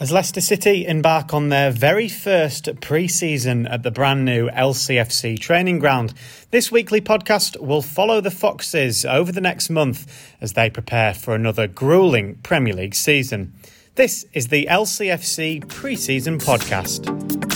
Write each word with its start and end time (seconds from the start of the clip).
As 0.00 0.12
Leicester 0.12 0.40
City 0.40 0.86
embark 0.86 1.34
on 1.34 1.48
their 1.48 1.72
very 1.72 2.08
first 2.08 2.68
pre 2.80 3.08
season 3.08 3.66
at 3.66 3.82
the 3.82 3.90
brand 3.90 4.24
new 4.24 4.48
LCFC 4.50 5.36
training 5.40 5.80
ground, 5.80 6.14
this 6.52 6.70
weekly 6.70 7.00
podcast 7.00 7.60
will 7.60 7.82
follow 7.82 8.20
the 8.20 8.30
Foxes 8.30 9.04
over 9.04 9.32
the 9.32 9.40
next 9.40 9.70
month 9.70 10.32
as 10.40 10.52
they 10.52 10.70
prepare 10.70 11.14
for 11.14 11.34
another 11.34 11.66
grueling 11.66 12.36
Premier 12.44 12.74
League 12.74 12.94
season. 12.94 13.52
This 13.96 14.24
is 14.32 14.46
the 14.48 14.68
LCFC 14.70 15.66
pre 15.66 15.96
season 15.96 16.38
podcast. 16.38 17.47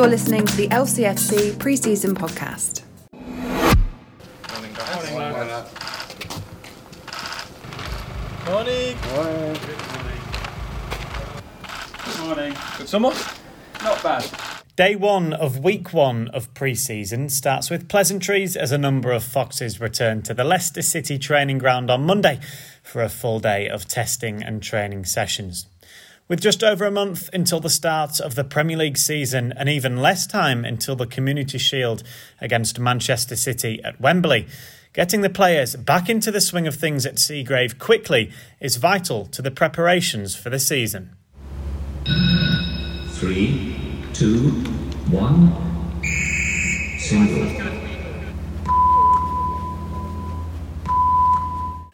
You're 0.00 0.08
listening 0.08 0.46
to 0.46 0.56
the 0.56 0.66
LCFC 0.68 1.52
preseason 1.56 2.14
podcast. 2.14 2.84
Morning, 4.50 4.72
guys. 4.72 5.10
Morning. 8.46 8.96
Morning. 9.12 9.56
Good 12.06 12.20
morning. 12.24 12.56
Good 12.78 12.88
summer? 12.88 13.12
Not 13.82 14.02
bad. 14.02 14.24
Day 14.74 14.96
one 14.96 15.34
of 15.34 15.58
week 15.58 15.92
one 15.92 16.28
of 16.28 16.54
pre 16.54 16.74
season 16.74 17.28
starts 17.28 17.68
with 17.68 17.86
pleasantries 17.86 18.56
as 18.56 18.72
a 18.72 18.78
number 18.78 19.12
of 19.12 19.22
Foxes 19.22 19.82
return 19.82 20.22
to 20.22 20.32
the 20.32 20.44
Leicester 20.44 20.80
City 20.80 21.18
training 21.18 21.58
ground 21.58 21.90
on 21.90 22.06
Monday 22.06 22.40
for 22.82 23.02
a 23.02 23.10
full 23.10 23.38
day 23.38 23.68
of 23.68 23.86
testing 23.86 24.42
and 24.42 24.62
training 24.62 25.04
sessions. 25.04 25.66
With 26.30 26.40
just 26.40 26.62
over 26.62 26.86
a 26.86 26.92
month 26.92 27.28
until 27.32 27.58
the 27.58 27.68
start 27.68 28.20
of 28.20 28.36
the 28.36 28.44
Premier 28.44 28.76
League 28.76 28.98
season 28.98 29.52
and 29.56 29.68
even 29.68 29.96
less 29.96 30.28
time 30.28 30.64
until 30.64 30.94
the 30.94 31.04
Community 31.04 31.58
Shield 31.58 32.04
against 32.40 32.78
Manchester 32.78 33.34
City 33.34 33.82
at 33.82 34.00
Wembley, 34.00 34.46
getting 34.92 35.22
the 35.22 35.28
players 35.28 35.74
back 35.74 36.08
into 36.08 36.30
the 36.30 36.40
swing 36.40 36.68
of 36.68 36.76
things 36.76 37.04
at 37.04 37.16
Seagrave 37.16 37.80
quickly 37.80 38.30
is 38.60 38.76
vital 38.76 39.26
to 39.26 39.42
the 39.42 39.50
preparations 39.50 40.36
for 40.36 40.50
the 40.50 40.60
season. 40.60 41.16
Three, 43.14 43.76
two, 44.12 44.50
one. 45.10 45.50
Single. 47.00 47.79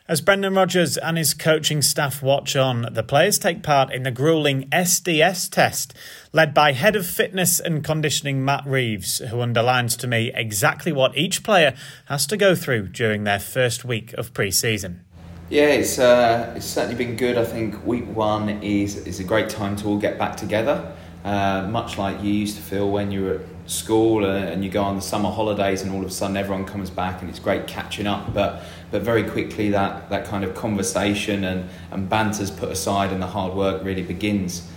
As 0.08 0.20
Brendan 0.20 0.54
Rodgers 0.54 0.96
and 0.96 1.18
his 1.18 1.34
coaching 1.34 1.82
staff 1.82 2.22
watch 2.22 2.54
on, 2.54 2.86
the 2.92 3.02
players 3.02 3.40
take 3.40 3.64
part 3.64 3.92
in 3.92 4.04
the 4.04 4.12
grueling 4.12 4.68
SDS 4.70 5.50
test, 5.50 5.94
led 6.32 6.54
by 6.54 6.74
Head 6.74 6.94
of 6.94 7.04
Fitness 7.04 7.58
and 7.58 7.82
Conditioning 7.82 8.44
Matt 8.44 8.64
Reeves, 8.66 9.18
who 9.18 9.40
underlines 9.40 9.96
to 9.96 10.06
me 10.06 10.30
exactly 10.32 10.92
what 10.92 11.16
each 11.16 11.42
player 11.42 11.74
has 12.04 12.24
to 12.28 12.36
go 12.36 12.54
through 12.54 12.86
during 12.90 13.24
their 13.24 13.40
first 13.40 13.84
week 13.84 14.12
of 14.12 14.32
pre 14.32 14.52
season. 14.52 15.04
Yeah, 15.50 15.70
it's 15.70 15.98
uh, 15.98 16.54
it's 16.54 16.66
certainly 16.66 16.94
been 16.94 17.16
good. 17.16 17.36
I 17.36 17.44
think 17.44 17.84
week 17.84 18.06
one 18.06 18.48
is 18.62 18.96
is 19.08 19.18
a 19.18 19.24
great 19.24 19.48
time 19.48 19.74
to 19.74 19.88
all 19.88 19.98
get 19.98 20.18
back 20.18 20.36
together. 20.36 20.94
Uh, 21.24 21.66
much 21.68 21.98
like 21.98 22.22
you 22.22 22.32
used 22.32 22.54
to 22.54 22.62
feel 22.62 22.92
when 22.92 23.10
you 23.10 23.24
were 23.24 23.34
at 23.34 23.55
school 23.67 24.25
uh, 24.25 24.28
and 24.28 24.64
you 24.64 24.70
go 24.70 24.83
on 24.83 24.97
the 24.97 25.03
summer 25.03 25.31
holidays 25.31 25.83
and 25.83 25.92
all 25.92 26.00
of 26.00 26.06
a 26.06 26.11
sudden 26.11 26.36
everyone 26.36 26.64
comes 26.64 26.91
back 26.91 27.20
and 27.20 27.31
it's 27.31 27.39
great 27.39 27.67
catching 27.67 28.06
up. 28.06 28.33
But 28.33 28.62
but 28.91 29.03
very 29.03 29.25
quickly 29.25 29.70
that, 29.70 30.09
that 30.11 30.27
kind 30.27 30.45
of 30.45 30.55
conversation 30.55 31.45
and, 31.45 31.69
and 31.91 32.09
banter's 32.09 32.50
put 32.50 32.70
aside 32.70 33.12
and 33.12 33.20
the 33.20 33.27
hard 33.27 33.55
work 33.55 33.84
really 33.84 34.03
begins. 34.03 34.69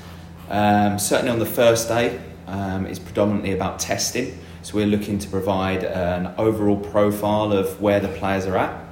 Um, 0.49 0.97
certainly 0.97 1.31
on 1.31 1.39
the 1.39 1.45
first 1.45 1.87
day, 1.87 2.19
um, 2.47 2.87
it's 2.87 2.99
predominantly 2.99 3.53
about 3.53 3.79
testing. 3.79 4.37
So 4.63 4.75
we're 4.75 4.87
looking 4.87 5.19
to 5.19 5.29
provide 5.29 5.83
an 5.83 6.33
overall 6.37 6.77
profile 6.77 7.53
of 7.53 7.79
where 7.79 7.99
the 7.99 8.07
players 8.07 8.45
are 8.45 8.57
at. 8.57 8.88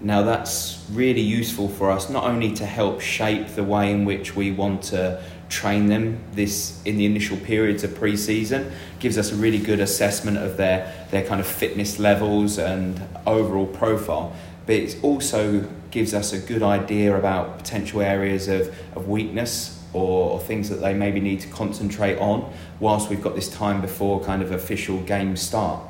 Now 0.00 0.22
that's 0.22 0.84
really 0.92 1.20
useful 1.20 1.68
for 1.68 1.90
us, 1.90 2.08
not 2.08 2.24
only 2.24 2.52
to 2.54 2.66
help 2.66 3.00
shape 3.00 3.48
the 3.48 3.64
way 3.64 3.90
in 3.90 4.04
which 4.04 4.36
we 4.36 4.52
want 4.52 4.82
to 4.84 5.20
train 5.48 5.86
them 5.86 6.22
this 6.32 6.80
in 6.84 6.98
the 6.98 7.06
initial 7.06 7.36
periods 7.38 7.82
of 7.82 7.94
pre-season 7.94 8.70
gives 8.98 9.16
us 9.16 9.32
a 9.32 9.34
really 9.34 9.58
good 9.58 9.80
assessment 9.80 10.36
of 10.36 10.58
their 10.58 10.92
their 11.10 11.24
kind 11.24 11.40
of 11.40 11.46
fitness 11.46 11.98
levels 11.98 12.58
and 12.58 13.00
overall 13.26 13.66
profile. 13.66 14.34
But 14.66 14.76
it 14.76 14.96
also 15.02 15.66
gives 15.90 16.12
us 16.12 16.32
a 16.32 16.38
good 16.38 16.62
idea 16.62 17.16
about 17.16 17.58
potential 17.58 18.02
areas 18.02 18.48
of, 18.48 18.68
of 18.94 19.08
weakness 19.08 19.82
or, 19.94 20.32
or 20.32 20.40
things 20.40 20.68
that 20.68 20.76
they 20.76 20.92
maybe 20.92 21.18
need 21.18 21.40
to 21.40 21.48
concentrate 21.48 22.18
on 22.18 22.52
whilst 22.78 23.08
we've 23.08 23.22
got 23.22 23.34
this 23.34 23.48
time 23.48 23.80
before 23.80 24.22
kind 24.22 24.42
of 24.42 24.52
official 24.52 25.00
game 25.00 25.34
start. 25.36 25.82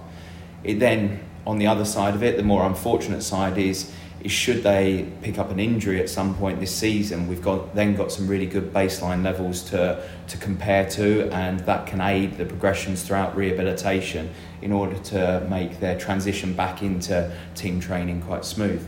It 0.62 0.78
then 0.78 1.20
on 1.44 1.58
the 1.58 1.66
other 1.66 1.84
side 1.84 2.14
of 2.14 2.22
it 2.22 2.36
the 2.36 2.42
more 2.44 2.64
unfortunate 2.64 3.22
side 3.22 3.58
is 3.58 3.90
is 4.22 4.32
should 4.32 4.62
they 4.62 5.08
pick 5.22 5.38
up 5.38 5.50
an 5.50 5.60
injury 5.60 6.00
at 6.00 6.08
some 6.10 6.34
point 6.34 6.58
this 6.58 6.74
season, 6.74 7.28
we've 7.28 7.42
got 7.42 7.74
then 7.74 7.94
got 7.94 8.10
some 8.10 8.26
really 8.26 8.46
good 8.46 8.72
baseline 8.72 9.22
levels 9.22 9.62
to 9.70 10.02
to 10.26 10.36
compare 10.38 10.88
to, 10.90 11.30
and 11.32 11.60
that 11.60 11.86
can 11.86 12.00
aid 12.00 12.36
the 12.36 12.44
progressions 12.44 13.02
throughout 13.02 13.36
rehabilitation 13.36 14.30
in 14.60 14.72
order 14.72 14.98
to 14.98 15.46
make 15.48 15.78
their 15.80 15.96
transition 15.98 16.52
back 16.52 16.82
into 16.82 17.30
team 17.54 17.78
training 17.80 18.20
quite 18.22 18.44
smooth. 18.44 18.86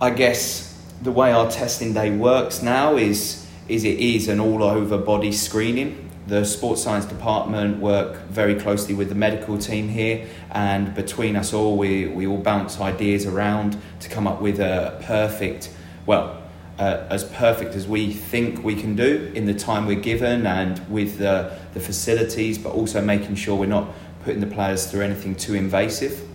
I 0.00 0.10
guess 0.10 0.80
the 1.02 1.12
way 1.12 1.32
our 1.32 1.50
testing 1.50 1.92
day 1.92 2.10
works 2.10 2.62
now 2.62 2.96
is 2.96 3.46
is 3.68 3.84
it 3.84 3.98
is 3.98 4.28
an 4.28 4.38
all 4.38 4.62
over 4.62 4.96
body 4.96 5.32
screening 5.32 6.05
the 6.26 6.44
sports 6.44 6.82
science 6.82 7.04
department 7.04 7.78
work 7.78 8.16
very 8.28 8.56
closely 8.56 8.94
with 8.94 9.08
the 9.08 9.14
medical 9.14 9.58
team 9.58 9.88
here, 9.88 10.26
and 10.50 10.94
between 10.94 11.36
us 11.36 11.52
all, 11.52 11.76
we, 11.76 12.08
we 12.08 12.26
all 12.26 12.38
bounce 12.38 12.80
ideas 12.80 13.26
around 13.26 13.78
to 14.00 14.08
come 14.08 14.26
up 14.26 14.40
with 14.40 14.58
a 14.58 14.98
perfect, 15.04 15.70
well, 16.04 16.42
uh, 16.78 17.06
as 17.10 17.24
perfect 17.24 17.74
as 17.74 17.86
we 17.86 18.12
think 18.12 18.62
we 18.62 18.74
can 18.74 18.96
do 18.96 19.30
in 19.34 19.46
the 19.46 19.54
time 19.54 19.86
we're 19.86 20.00
given 20.00 20.46
and 20.46 20.86
with 20.90 21.18
the, 21.18 21.56
the 21.74 21.80
facilities, 21.80 22.58
but 22.58 22.72
also 22.72 23.00
making 23.00 23.34
sure 23.34 23.56
we're 23.56 23.66
not 23.66 23.88
putting 24.24 24.40
the 24.40 24.46
players 24.46 24.86
through 24.90 25.02
anything 25.02 25.34
too 25.34 25.54
invasive. 25.54 26.28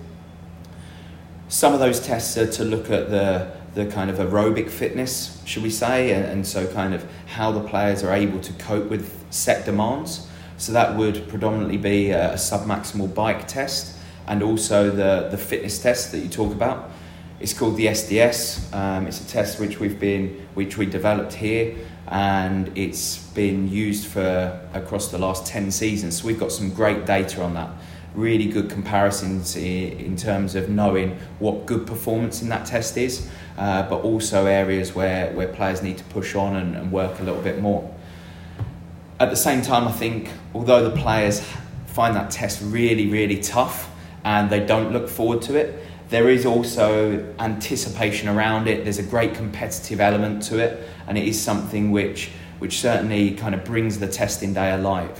Some 1.49 1.73
of 1.73 1.81
those 1.81 1.99
tests 1.99 2.37
are 2.37 2.49
to 2.53 2.63
look 2.63 2.89
at 2.89 3.09
the 3.09 3.51
the 3.73 3.85
kind 3.85 4.09
of 4.09 4.17
aerobic 4.17 4.69
fitness, 4.69 5.41
should 5.45 5.63
we 5.63 5.69
say, 5.69 6.11
and, 6.11 6.25
and 6.25 6.47
so 6.47 6.67
kind 6.73 6.93
of 6.93 7.05
how 7.27 7.51
the 7.51 7.61
players 7.61 8.03
are 8.03 8.13
able 8.13 8.39
to 8.41 8.53
cope 8.53 8.89
with 8.89 9.23
set 9.29 9.65
demands. 9.65 10.27
So 10.57 10.73
that 10.73 10.95
would 10.95 11.27
predominantly 11.29 11.77
be 11.77 12.11
a, 12.11 12.33
a 12.33 12.35
submaximal 12.35 13.13
bike 13.15 13.47
test 13.47 13.97
and 14.27 14.43
also 14.43 14.89
the, 14.91 15.29
the 15.29 15.37
fitness 15.37 15.81
test 15.81 16.11
that 16.11 16.19
you 16.19 16.29
talk 16.29 16.51
about. 16.51 16.91
It's 17.39 17.53
called 17.53 17.75
the 17.75 17.87
SDS. 17.87 18.71
Um, 18.73 19.07
it's 19.07 19.19
a 19.19 19.27
test 19.27 19.59
which 19.59 19.79
we've 19.79 19.99
been 19.99 20.47
which 20.53 20.77
we 20.77 20.85
developed 20.85 21.33
here, 21.33 21.75
and 22.07 22.71
it's 22.77 23.17
been 23.29 23.67
used 23.67 24.05
for 24.05 24.61
across 24.75 25.09
the 25.09 25.17
last 25.17 25.47
ten 25.47 25.71
seasons. 25.71 26.21
So 26.21 26.27
we've 26.27 26.39
got 26.39 26.51
some 26.51 26.69
great 26.71 27.07
data 27.07 27.41
on 27.41 27.55
that. 27.55 27.71
Really 28.15 28.45
good 28.45 28.69
comparisons 28.69 29.55
in, 29.55 30.17
terms 30.17 30.55
of 30.55 30.69
knowing 30.69 31.17
what 31.39 31.65
good 31.65 31.87
performance 31.87 32.41
in 32.41 32.49
that 32.49 32.65
test 32.65 32.97
is, 32.97 33.29
uh, 33.57 33.83
but 33.89 34.01
also 34.01 34.45
areas 34.45 34.93
where, 34.93 35.31
where 35.33 35.47
players 35.47 35.81
need 35.81 35.97
to 35.97 36.03
push 36.05 36.35
on 36.35 36.57
and, 36.57 36.75
and 36.75 36.91
work 36.91 37.19
a 37.19 37.23
little 37.23 37.41
bit 37.41 37.61
more. 37.61 37.89
At 39.19 39.29
the 39.29 39.35
same 39.35 39.61
time, 39.61 39.87
I 39.87 39.91
think 39.91 40.29
although 40.53 40.89
the 40.89 40.95
players 40.95 41.41
find 41.87 42.15
that 42.15 42.31
test 42.31 42.61
really, 42.63 43.07
really 43.07 43.39
tough 43.39 43.89
and 44.23 44.49
they 44.49 44.65
don't 44.65 44.91
look 44.91 45.07
forward 45.07 45.41
to 45.43 45.55
it, 45.55 45.81
there 46.09 46.29
is 46.29 46.45
also 46.45 47.33
anticipation 47.39 48.27
around 48.27 48.67
it. 48.67 48.83
There's 48.83 48.99
a 48.99 49.03
great 49.03 49.33
competitive 49.33 50.01
element 50.01 50.43
to 50.43 50.59
it, 50.59 50.85
and 51.07 51.17
it 51.17 51.25
is 51.25 51.41
something 51.41 51.91
which, 51.91 52.31
which 52.59 52.79
certainly 52.79 53.31
kind 53.31 53.55
of 53.55 53.63
brings 53.63 53.99
the 53.99 54.07
testing 54.07 54.53
day 54.53 54.71
alive 54.71 55.17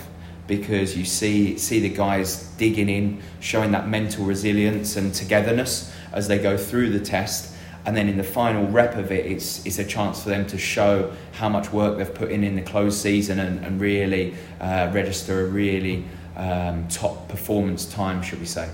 because 0.58 0.96
you 0.96 1.04
see 1.04 1.58
see 1.58 1.80
the 1.80 1.88
guys 1.88 2.48
digging 2.58 2.88
in, 2.88 3.20
showing 3.40 3.72
that 3.72 3.88
mental 3.88 4.24
resilience 4.24 4.96
and 4.96 5.14
togetherness 5.14 5.92
as 6.12 6.28
they 6.28 6.38
go 6.38 6.56
through 6.56 6.90
the 6.90 7.00
test, 7.00 7.54
and 7.84 7.96
then 7.96 8.08
in 8.08 8.16
the 8.16 8.24
final 8.24 8.66
rep 8.68 8.96
of 8.96 9.10
it, 9.10 9.26
it's, 9.26 9.64
it's 9.66 9.78
a 9.78 9.84
chance 9.84 10.22
for 10.22 10.28
them 10.28 10.46
to 10.46 10.58
show 10.58 11.12
how 11.32 11.48
much 11.48 11.72
work 11.72 11.98
they've 11.98 12.14
put 12.14 12.30
in 12.30 12.44
in 12.44 12.54
the 12.54 12.62
closed 12.62 13.00
season 13.00 13.40
and, 13.40 13.64
and 13.64 13.80
really 13.80 14.34
uh, 14.60 14.90
register 14.92 15.46
a 15.46 15.48
really 15.48 16.04
um, 16.36 16.86
top 16.88 17.28
performance 17.28 17.86
time, 17.86 18.22
should 18.22 18.38
we 18.38 18.46
say. 18.46 18.70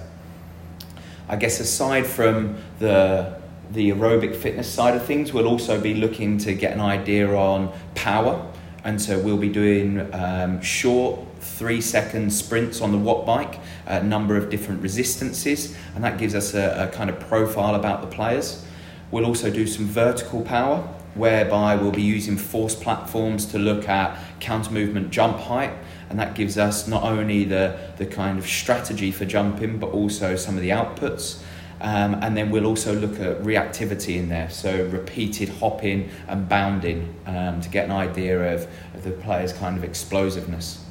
I 1.29 1.37
guess 1.37 1.61
aside 1.61 2.07
from 2.07 2.57
the, 2.81 3.39
the 3.71 3.91
aerobic 3.91 4.35
fitness 4.35 4.71
side 4.71 4.95
of 4.95 5.05
things, 5.05 5.33
we'll 5.33 5.49
also 5.49 5.81
be 5.81 5.95
looking 5.95 6.39
to 6.39 6.53
get 6.53 6.73
an 6.73 6.81
idea 6.81 7.35
on 7.35 7.73
power. 7.95 8.47
And 8.89 8.99
so 8.99 9.19
we'll 9.19 9.37
be 9.37 9.51
doing 9.51 10.15
um, 10.15 10.63
short 10.63 11.21
three 11.41 11.83
second 11.83 12.33
sprints 12.33 12.81
on 12.81 12.91
the 12.91 12.97
watt 12.97 13.27
bike, 13.27 13.61
a 13.85 14.03
number 14.03 14.35
of 14.35 14.49
different 14.49 14.81
resistances, 14.83 15.77
and 15.95 16.03
that 16.03 16.17
gives 16.17 16.35
us 16.35 16.55
a, 16.55 16.89
a 16.89 16.97
kind 16.97 17.11
of 17.11 17.21
profile 17.21 17.75
about 17.75 18.01
the 18.01 18.07
players. 18.07 18.65
We'll 19.11 19.27
also 19.27 19.51
do 19.51 19.67
some 19.67 19.85
vertical 19.85 20.41
power, 20.41 20.79
whereby 21.15 21.77
we'll 21.77 21.93
be 21.93 22.01
using 22.01 22.39
force 22.39 22.75
platforms 22.75 23.45
to 23.53 23.59
look 23.59 23.91
at 23.91 24.19
counter 24.41 24.71
movement 24.71 25.11
jump 25.11 25.37
height. 25.37 25.75
And 26.09 26.19
that 26.19 26.35
gives 26.35 26.57
us 26.57 26.89
not 26.89 27.03
only 27.03 27.45
the, 27.45 27.79
the 27.99 28.07
kind 28.07 28.39
of 28.39 28.47
strategy 28.47 29.11
for 29.11 29.27
jumping, 29.27 29.77
but 29.77 29.91
also 29.91 30.35
some 30.35 30.57
of 30.57 30.63
the 30.63 30.71
outputs. 30.71 31.43
Um, 31.81 32.15
and 32.15 32.37
then 32.37 32.51
we'll 32.51 32.67
also 32.67 32.93
look 32.93 33.21
at 33.21 33.41
reactivity 33.43 34.17
in 34.17 34.29
there, 34.29 34.51
so 34.51 34.85
repeated 34.87 35.49
hopping 35.49 36.11
and 36.27 36.49
bounding 36.49 37.15
um, 37.27 37.61
to 37.61 37.69
get 37.69 37.85
an 37.85 37.93
idea 37.93 38.55
of, 38.55 38.67
of 38.95 39.05
the 39.05 39.13
player's 39.13 39.53
kind 39.53 39.77
of 39.77 39.85
explosiveness. 39.85 40.85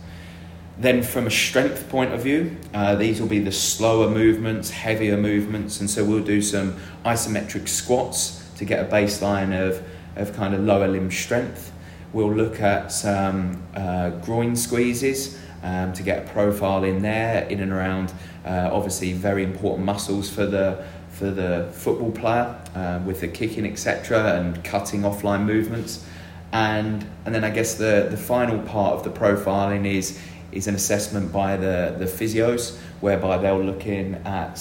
Then, 0.79 1.01
from 1.01 1.25
a 1.27 1.31
strength 1.31 1.89
point 1.89 2.13
of 2.13 2.21
view, 2.21 2.55
uh, 2.73 2.95
these 2.95 3.19
will 3.19 3.27
be 3.27 3.39
the 3.39 3.51
slower 3.51 4.09
movements, 4.09 4.69
heavier 4.69 5.17
movements, 5.17 5.81
and 5.81 5.89
so 5.89 6.05
we'll 6.05 6.23
do 6.23 6.41
some 6.41 6.75
isometric 7.03 7.67
squats 7.67 8.47
to 8.57 8.63
get 8.63 8.85
a 8.85 8.89
baseline 8.89 9.59
of, 9.59 9.83
of 10.15 10.33
kind 10.35 10.53
of 10.53 10.61
lower 10.61 10.87
limb 10.87 11.11
strength. 11.11 11.73
We'll 12.13 12.33
look 12.33 12.61
at 12.61 12.91
some 12.91 13.61
uh, 13.75 14.11
groin 14.11 14.55
squeezes 14.55 15.37
um, 15.63 15.93
to 15.93 16.03
get 16.03 16.25
a 16.25 16.29
profile 16.29 16.83
in 16.83 17.01
there, 17.01 17.45
in 17.47 17.59
and 17.59 17.71
around 17.71 18.13
uh, 18.45 18.69
obviously 18.71 19.13
very 19.13 19.43
important 19.43 19.85
muscles 19.85 20.29
for 20.29 20.45
the 20.45 20.83
for 21.09 21.31
the 21.31 21.67
football 21.71 22.11
player 22.11 22.55
uh, 22.75 22.99
with 23.03 23.21
the 23.21 23.27
kicking 23.27 23.65
etc 23.65 24.37
and 24.37 24.63
cutting 24.63 25.01
offline 25.01 25.45
movements. 25.45 26.05
And 26.51 27.05
and 27.25 27.33
then 27.33 27.43
I 27.43 27.49
guess 27.49 27.75
the 27.75 28.07
the 28.09 28.17
final 28.17 28.59
part 28.59 28.93
of 28.93 29.03
the 29.03 29.09
profiling 29.09 29.85
is 29.85 30.19
is 30.51 30.67
an 30.67 30.75
assessment 30.75 31.31
by 31.31 31.57
the 31.57 31.95
the 31.97 32.05
physios 32.05 32.77
whereby 33.01 33.37
they'll 33.37 33.61
look 33.61 33.85
in 33.85 34.15
at 34.25 34.57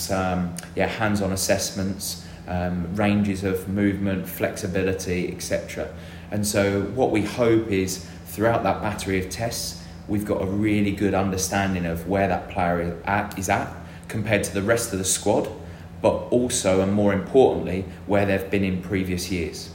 yeah 0.75 0.87
hands-on 0.87 1.33
assessments 1.33 2.27
um, 2.49 2.95
ranges 2.95 3.45
of 3.45 3.69
movement 3.69 4.29
flexibility 4.29 5.33
etc 5.33 5.89
and 6.31 6.47
so 6.47 6.83
what 6.95 7.11
we 7.11 7.23
hope 7.23 7.69
is 7.69 8.07
throughout 8.27 8.63
that 8.63 8.81
battery 8.83 9.19
of 9.19 9.31
tests 9.31 9.83
we've 10.09 10.25
got 10.25 10.43
a 10.43 10.47
really 10.47 10.93
good 10.93 11.15
understanding 11.15 11.87
of 11.87 12.09
where 12.09 12.29
that 12.29 12.51
player 12.51 12.81
is 12.81 12.95
at, 13.05 13.39
is 13.39 13.49
at 13.49 13.73
compared 14.09 14.45
to 14.45 14.55
the 14.55 14.63
rest 14.63 14.93
of 14.93 14.99
the 14.99 15.05
squad, 15.05 15.49
but 16.01 16.15
also 16.31 16.81
and 16.81 16.93
more 16.93 17.13
importantly, 17.13 17.85
where 18.07 18.25
they've 18.25 18.51
been 18.51 18.65
in 18.65 18.83
previous 18.83 19.31
years. 19.31 19.71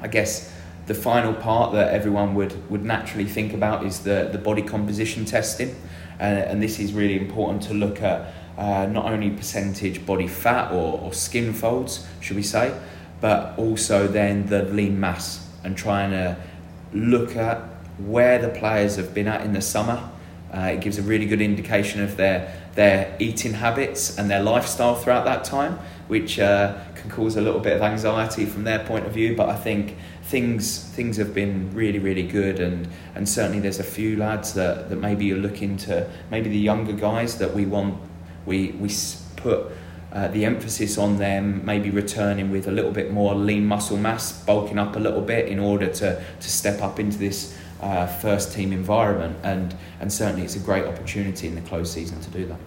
I 0.00 0.08
guess 0.08 0.52
the 0.86 0.94
final 0.94 1.34
part 1.34 1.72
that 1.72 1.92
everyone 1.92 2.34
would, 2.34 2.70
would 2.70 2.84
naturally 2.84 3.26
think 3.26 3.52
about 3.52 3.84
is 3.84 4.00
the, 4.00 4.28
the 4.32 4.38
body 4.38 4.62
composition 4.62 5.24
testing. 5.24 5.74
Uh, 6.18 6.24
and 6.24 6.62
this 6.62 6.78
is 6.78 6.92
really 6.92 7.16
important 7.16 7.62
to 7.62 7.74
look 7.74 8.02
at 8.02 8.32
uh, 8.58 8.86
not 8.86 9.06
only 9.06 9.30
percentage 9.30 10.04
body 10.04 10.28
fat 10.28 10.70
or, 10.70 11.00
or 11.00 11.12
skin 11.12 11.52
folds, 11.52 12.06
should 12.20 12.36
we 12.36 12.42
say, 12.42 12.78
but 13.20 13.58
also 13.58 14.06
then 14.06 14.46
the 14.46 14.64
lean 14.64 14.98
mass 14.98 15.48
and 15.64 15.76
trying 15.76 16.10
to 16.10 16.36
look 16.92 17.36
at 17.36 17.62
where 18.06 18.38
the 18.38 18.48
players 18.48 18.96
have 18.96 19.14
been 19.14 19.28
at 19.28 19.42
in 19.42 19.52
the 19.52 19.60
summer. 19.60 20.10
Uh, 20.52 20.72
it 20.74 20.80
gives 20.80 20.98
a 20.98 21.02
really 21.02 21.26
good 21.26 21.40
indication 21.40 22.02
of 22.02 22.16
their 22.16 22.52
their 22.74 23.16
eating 23.18 23.54
habits 23.54 24.16
and 24.16 24.30
their 24.30 24.42
lifestyle 24.42 24.94
throughout 24.94 25.24
that 25.24 25.44
time, 25.44 25.78
which 26.08 26.38
uh, 26.38 26.78
can 26.94 27.10
cause 27.10 27.36
a 27.36 27.40
little 27.40 27.60
bit 27.60 27.76
of 27.76 27.82
anxiety 27.82 28.46
from 28.46 28.64
their 28.64 28.78
point 28.80 29.06
of 29.06 29.12
view. 29.12 29.36
But 29.36 29.48
I 29.48 29.56
think 29.56 29.96
things 30.24 30.84
things 30.94 31.16
have 31.16 31.34
been 31.34 31.72
really 31.74 31.98
really 31.98 32.26
good, 32.26 32.58
and 32.60 32.88
and 33.14 33.28
certainly 33.28 33.60
there's 33.60 33.80
a 33.80 33.84
few 33.84 34.16
lads 34.16 34.54
that, 34.54 34.88
that 34.88 34.96
maybe 34.96 35.24
you're 35.24 35.38
looking 35.38 35.76
to 35.78 36.08
maybe 36.30 36.48
the 36.48 36.58
younger 36.58 36.92
guys 36.92 37.38
that 37.38 37.54
we 37.54 37.66
want 37.66 38.00
we 38.46 38.72
we 38.72 38.90
put. 39.36 39.72
Uh, 40.12 40.26
the 40.26 40.44
emphasis 40.44 40.98
on 40.98 41.18
them 41.18 41.64
maybe 41.64 41.88
returning 41.88 42.50
with 42.50 42.66
a 42.66 42.70
little 42.72 42.90
bit 42.90 43.12
more 43.12 43.32
lean 43.32 43.64
muscle 43.64 43.96
mass, 43.96 44.42
bulking 44.44 44.76
up 44.76 44.96
a 44.96 44.98
little 44.98 45.20
bit 45.20 45.46
in 45.46 45.60
order 45.60 45.86
to, 45.86 46.20
to 46.40 46.50
step 46.50 46.82
up 46.82 46.98
into 46.98 47.16
this 47.16 47.56
uh, 47.80 48.06
first 48.06 48.52
team 48.52 48.72
environment, 48.72 49.36
and 49.42 49.74
and 50.00 50.12
certainly 50.12 50.42
it's 50.44 50.56
a 50.56 50.60
great 50.60 50.84
opportunity 50.84 51.48
in 51.48 51.54
the 51.54 51.62
close 51.62 51.92
season 51.92 52.20
to 52.20 52.30
do 52.30 52.46
that. 52.46 52.58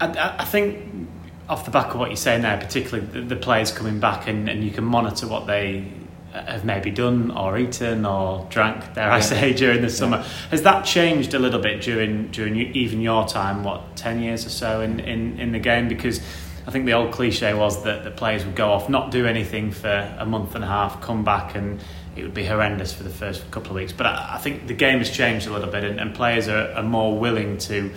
I, 0.00 0.42
I 0.42 0.44
think 0.44 1.08
off 1.48 1.64
the 1.64 1.70
back 1.70 1.92
of 1.92 2.00
what 2.00 2.08
you're 2.08 2.16
saying 2.16 2.42
there, 2.42 2.56
particularly 2.56 3.06
the, 3.06 3.20
the 3.20 3.36
players 3.36 3.70
coming 3.70 4.00
back 4.00 4.26
and, 4.26 4.48
and 4.48 4.64
you 4.64 4.70
can 4.70 4.84
monitor 4.84 5.26
what 5.26 5.46
they 5.46 5.86
have 6.32 6.64
maybe 6.64 6.90
done 6.90 7.30
or 7.30 7.56
eaten 7.58 8.04
or 8.04 8.46
drank, 8.50 8.94
dare 8.94 9.10
I 9.10 9.20
say, 9.20 9.52
during 9.54 9.82
the 9.82 9.90
summer. 9.90 10.18
Yeah. 10.18 10.28
Has 10.50 10.62
that 10.62 10.84
changed 10.84 11.34
a 11.34 11.38
little 11.38 11.60
bit 11.60 11.80
during 11.80 12.28
during 12.28 12.56
even 12.56 13.00
your 13.00 13.26
time? 13.26 13.62
What 13.62 13.96
ten 13.96 14.20
years 14.20 14.44
or 14.46 14.50
so 14.50 14.80
in, 14.80 15.00
in, 15.00 15.38
in 15.38 15.52
the 15.52 15.58
game? 15.58 15.88
Because 15.88 16.20
I 16.66 16.70
think 16.70 16.86
the 16.86 16.94
old 16.94 17.12
cliche 17.12 17.52
was 17.52 17.84
that 17.84 18.04
the 18.04 18.10
players 18.10 18.44
would 18.44 18.54
go 18.54 18.70
off, 18.70 18.88
not 18.88 19.10
do 19.10 19.26
anything 19.26 19.70
for 19.70 20.16
a 20.18 20.24
month 20.24 20.54
and 20.54 20.64
a 20.64 20.66
half, 20.66 21.00
come 21.02 21.22
back 21.22 21.54
and 21.54 21.80
it 22.16 22.22
would 22.22 22.34
be 22.34 22.44
horrendous 22.44 22.92
for 22.92 23.02
the 23.02 23.10
first 23.10 23.50
couple 23.50 23.70
of 23.70 23.76
weeks. 23.76 23.92
But 23.92 24.06
I, 24.06 24.34
I 24.34 24.38
think 24.38 24.66
the 24.66 24.74
game 24.74 24.98
has 24.98 25.10
changed 25.10 25.46
a 25.46 25.52
little 25.52 25.70
bit, 25.70 25.84
and, 25.84 26.00
and 26.00 26.14
players 26.14 26.48
are, 26.48 26.72
are, 26.72 26.82
more 26.82 27.18
willing 27.18 27.58
to 27.58 27.92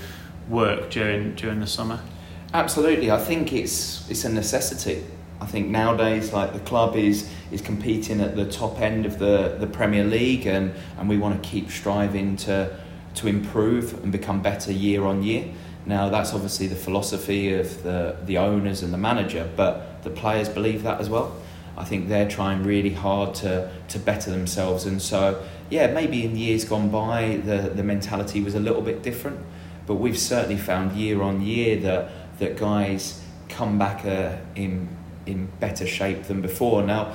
work 0.49 0.89
during 0.89 1.35
during 1.35 1.59
the 1.59 1.67
summer. 1.67 2.01
Absolutely, 2.53 3.11
I 3.11 3.19
think 3.19 3.53
it's 3.53 4.09
it's 4.09 4.25
a 4.25 4.29
necessity. 4.29 5.03
I 5.39 5.45
think 5.45 5.67
nowadays, 5.67 6.33
like 6.33 6.53
the 6.53 6.59
club 6.59 6.95
is 6.95 7.29
is 7.51 7.61
competing 7.61 8.21
at 8.21 8.35
the 8.35 8.45
top 8.45 8.81
end 8.81 9.05
of 9.05 9.19
the, 9.19 9.55
the 9.59 9.67
Premier 9.67 10.03
League, 10.03 10.47
and, 10.47 10.73
and 10.97 11.07
we 11.07 11.17
want 11.17 11.41
to 11.41 11.47
keep 11.47 11.69
striving 11.69 12.35
to 12.37 12.75
to 13.15 13.27
improve 13.27 13.93
and 14.03 14.11
become 14.11 14.41
better 14.41 14.71
year 14.71 15.05
on 15.05 15.23
year. 15.23 15.45
Now, 15.87 16.09
that's 16.09 16.33
obviously 16.33 16.67
the 16.67 16.75
philosophy 16.75 17.53
of 17.53 17.81
the 17.83 18.17
the 18.25 18.37
owners 18.37 18.83
and 18.83 18.93
the 18.93 18.97
manager, 18.97 19.49
but 19.55 20.03
the 20.03 20.09
players 20.09 20.49
believe 20.49 20.83
that 20.83 20.99
as 20.99 21.09
well. 21.09 21.33
I 21.77 21.85
think 21.85 22.09
they're 22.09 22.27
trying 22.27 22.63
really 22.63 22.93
hard 22.93 23.35
to, 23.35 23.71
to 23.89 23.99
better 23.99 24.31
themselves. 24.31 24.85
And 24.85 24.99
so, 24.99 25.43
yeah, 25.69 25.93
maybe 25.93 26.25
in 26.25 26.35
years 26.35 26.65
gone 26.65 26.89
by, 26.89 27.37
the, 27.37 27.71
the 27.73 27.83
mentality 27.83 28.41
was 28.41 28.55
a 28.55 28.59
little 28.59 28.81
bit 28.81 29.03
different. 29.03 29.39
But 29.85 29.95
we've 29.95 30.17
certainly 30.17 30.57
found 30.57 30.93
year 30.93 31.21
on 31.21 31.41
year 31.41 31.79
that, 31.81 32.39
that 32.39 32.57
guys 32.57 33.23
come 33.47 33.77
back 33.77 34.05
uh, 34.05 34.37
in, 34.55 34.89
in 35.27 35.49
better 35.59 35.85
shape 35.85 36.23
than 36.23 36.41
before. 36.41 36.81
Now, 36.81 37.13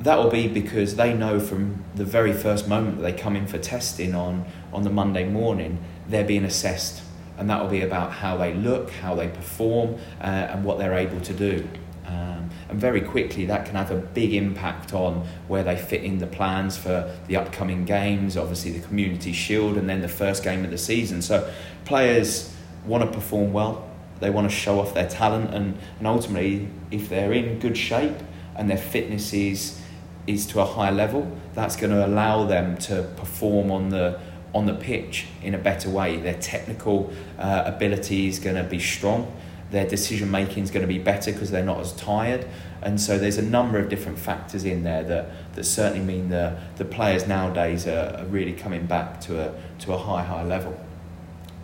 that 0.00 0.16
will 0.16 0.30
be 0.30 0.48
because 0.48 0.96
they 0.96 1.12
know 1.12 1.38
from 1.38 1.84
the 1.94 2.04
very 2.04 2.32
first 2.32 2.66
moment 2.66 2.96
that 2.96 3.02
they 3.02 3.12
come 3.12 3.36
in 3.36 3.46
for 3.46 3.58
testing 3.58 4.14
on, 4.14 4.46
on 4.72 4.84
the 4.84 4.90
Monday 4.90 5.28
morning, 5.28 5.78
they're 6.08 6.24
being 6.24 6.44
assessed. 6.44 7.02
And 7.42 7.50
that 7.50 7.60
will 7.60 7.68
be 7.68 7.80
about 7.80 8.12
how 8.12 8.36
they 8.36 8.54
look, 8.54 8.92
how 8.92 9.16
they 9.16 9.26
perform, 9.26 9.96
uh, 10.20 10.26
and 10.26 10.64
what 10.64 10.78
they're 10.78 10.94
able 10.94 11.20
to 11.22 11.34
do. 11.34 11.68
Um, 12.06 12.50
and 12.68 12.78
very 12.78 13.00
quickly, 13.00 13.46
that 13.46 13.66
can 13.66 13.74
have 13.74 13.90
a 13.90 13.96
big 13.96 14.32
impact 14.32 14.94
on 14.94 15.26
where 15.48 15.64
they 15.64 15.76
fit 15.76 16.04
in 16.04 16.18
the 16.18 16.28
plans 16.28 16.76
for 16.76 17.12
the 17.26 17.34
upcoming 17.34 17.84
games, 17.84 18.36
obviously, 18.36 18.70
the 18.70 18.86
Community 18.86 19.32
Shield, 19.32 19.76
and 19.76 19.88
then 19.88 20.02
the 20.02 20.08
first 20.08 20.44
game 20.44 20.64
of 20.64 20.70
the 20.70 20.78
season. 20.78 21.20
So, 21.20 21.52
players 21.84 22.54
want 22.86 23.02
to 23.02 23.10
perform 23.10 23.52
well, 23.52 23.90
they 24.20 24.30
want 24.30 24.48
to 24.48 24.54
show 24.54 24.78
off 24.78 24.94
their 24.94 25.08
talent, 25.08 25.52
and, 25.52 25.76
and 25.98 26.06
ultimately, 26.06 26.68
if 26.92 27.08
they're 27.08 27.32
in 27.32 27.58
good 27.58 27.76
shape 27.76 28.18
and 28.54 28.70
their 28.70 28.78
fitness 28.78 29.32
is, 29.32 29.80
is 30.28 30.46
to 30.46 30.60
a 30.60 30.64
high 30.64 30.92
level, 30.92 31.28
that's 31.54 31.74
going 31.74 31.90
to 31.90 32.06
allow 32.06 32.44
them 32.44 32.76
to 32.78 33.02
perform 33.16 33.72
on 33.72 33.88
the 33.88 34.20
on 34.54 34.66
the 34.66 34.74
pitch 34.74 35.26
in 35.42 35.54
a 35.54 35.58
better 35.58 35.88
way. 35.88 36.16
Their 36.16 36.38
technical 36.38 37.12
uh, 37.38 37.62
ability 37.66 38.28
is 38.28 38.38
going 38.38 38.56
to 38.56 38.64
be 38.64 38.78
strong 38.78 39.32
their 39.72 39.86
decision 39.86 40.30
making 40.30 40.62
is 40.62 40.70
going 40.70 40.86
to 40.86 40.86
be 40.86 40.98
better 40.98 41.32
because 41.32 41.50
they're 41.50 41.64
not 41.64 41.80
as 41.80 41.92
tired. 41.94 42.46
And 42.82 43.00
so 43.00 43.18
there's 43.18 43.38
a 43.38 43.42
number 43.42 43.78
of 43.78 43.88
different 43.88 44.18
factors 44.18 44.64
in 44.64 44.84
there 44.84 45.02
that, 45.04 45.54
that 45.54 45.64
certainly 45.64 46.04
mean 46.04 46.28
the, 46.28 46.58
the 46.76 46.84
players 46.84 47.26
nowadays 47.26 47.88
are, 47.88 48.16
are 48.18 48.26
really 48.26 48.52
coming 48.52 48.86
back 48.86 49.20
to 49.22 49.40
a, 49.40 49.54
to 49.80 49.94
a 49.94 49.98
high, 49.98 50.22
high 50.22 50.44
level. 50.44 50.78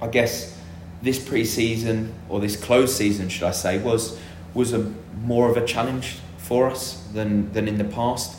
I 0.01 0.09
guess 0.09 0.59
this 1.03 1.23
pre-season 1.23 2.15
or 2.29 2.41
this 2.41 2.57
closed 2.57 2.97
season, 2.97 3.29
should 3.29 3.45
I 3.45 3.53
say, 3.53 3.79
was 3.79 4.19
was 4.55 4.73
a 4.73 4.93
more 5.23 5.51
of 5.51 5.57
a 5.57 5.67
challenge 5.67 6.17
for 6.39 6.71
us 6.71 7.05
than 7.13 7.53
than 7.53 7.69
in 7.69 7.77
the 7.77 7.85
past. 7.85 8.37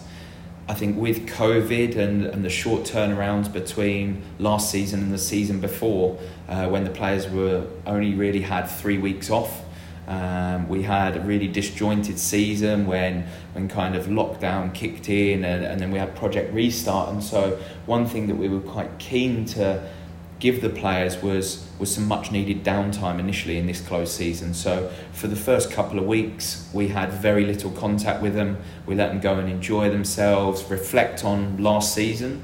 I 0.69 0.75
think 0.75 0.99
with 0.99 1.25
COVID 1.25 1.95
and, 1.97 2.27
and 2.27 2.45
the 2.45 2.49
short 2.49 2.83
turnarounds 2.83 3.51
between 3.51 4.21
last 4.37 4.69
season 4.69 4.99
and 4.99 5.11
the 5.11 5.17
season 5.17 5.59
before, 5.59 6.19
uh, 6.47 6.67
when 6.67 6.83
the 6.83 6.91
players 6.91 7.27
were 7.27 7.65
only 7.87 8.13
really 8.13 8.41
had 8.41 8.67
three 8.67 8.99
weeks 8.99 9.31
off, 9.31 9.63
um, 10.07 10.69
we 10.69 10.83
had 10.83 11.17
a 11.17 11.21
really 11.21 11.47
disjointed 11.47 12.19
season 12.19 12.85
when 12.85 13.25
when 13.53 13.67
kind 13.67 13.95
of 13.95 14.05
lockdown 14.05 14.71
kicked 14.71 15.09
in 15.09 15.43
and, 15.43 15.65
and 15.65 15.81
then 15.81 15.89
we 15.89 15.97
had 15.97 16.15
Project 16.15 16.53
Restart. 16.53 17.09
And 17.09 17.23
so 17.23 17.59
one 17.87 18.05
thing 18.05 18.27
that 18.27 18.35
we 18.35 18.47
were 18.47 18.59
quite 18.59 18.99
keen 18.99 19.45
to 19.45 19.89
give 20.39 20.61
the 20.61 20.69
players 20.69 21.21
was 21.21 21.67
was 21.79 21.93
some 21.93 22.07
much 22.07 22.31
needed 22.31 22.63
downtime 22.63 23.19
initially 23.19 23.57
in 23.57 23.65
this 23.65 23.81
closed 23.81 24.11
season. 24.11 24.53
So 24.53 24.89
for 25.13 25.27
the 25.27 25.35
first 25.35 25.71
couple 25.71 25.99
of 25.99 26.05
weeks, 26.05 26.69
we 26.73 26.89
had 26.89 27.11
very 27.11 27.45
little 27.45 27.71
contact 27.71 28.21
with 28.21 28.33
them. 28.33 28.57
We 28.85 28.95
let 28.95 29.09
them 29.09 29.19
go 29.21 29.39
and 29.39 29.49
enjoy 29.49 29.89
themselves, 29.89 30.63
reflect 30.69 31.23
on 31.23 31.57
last 31.63 31.93
season, 31.93 32.41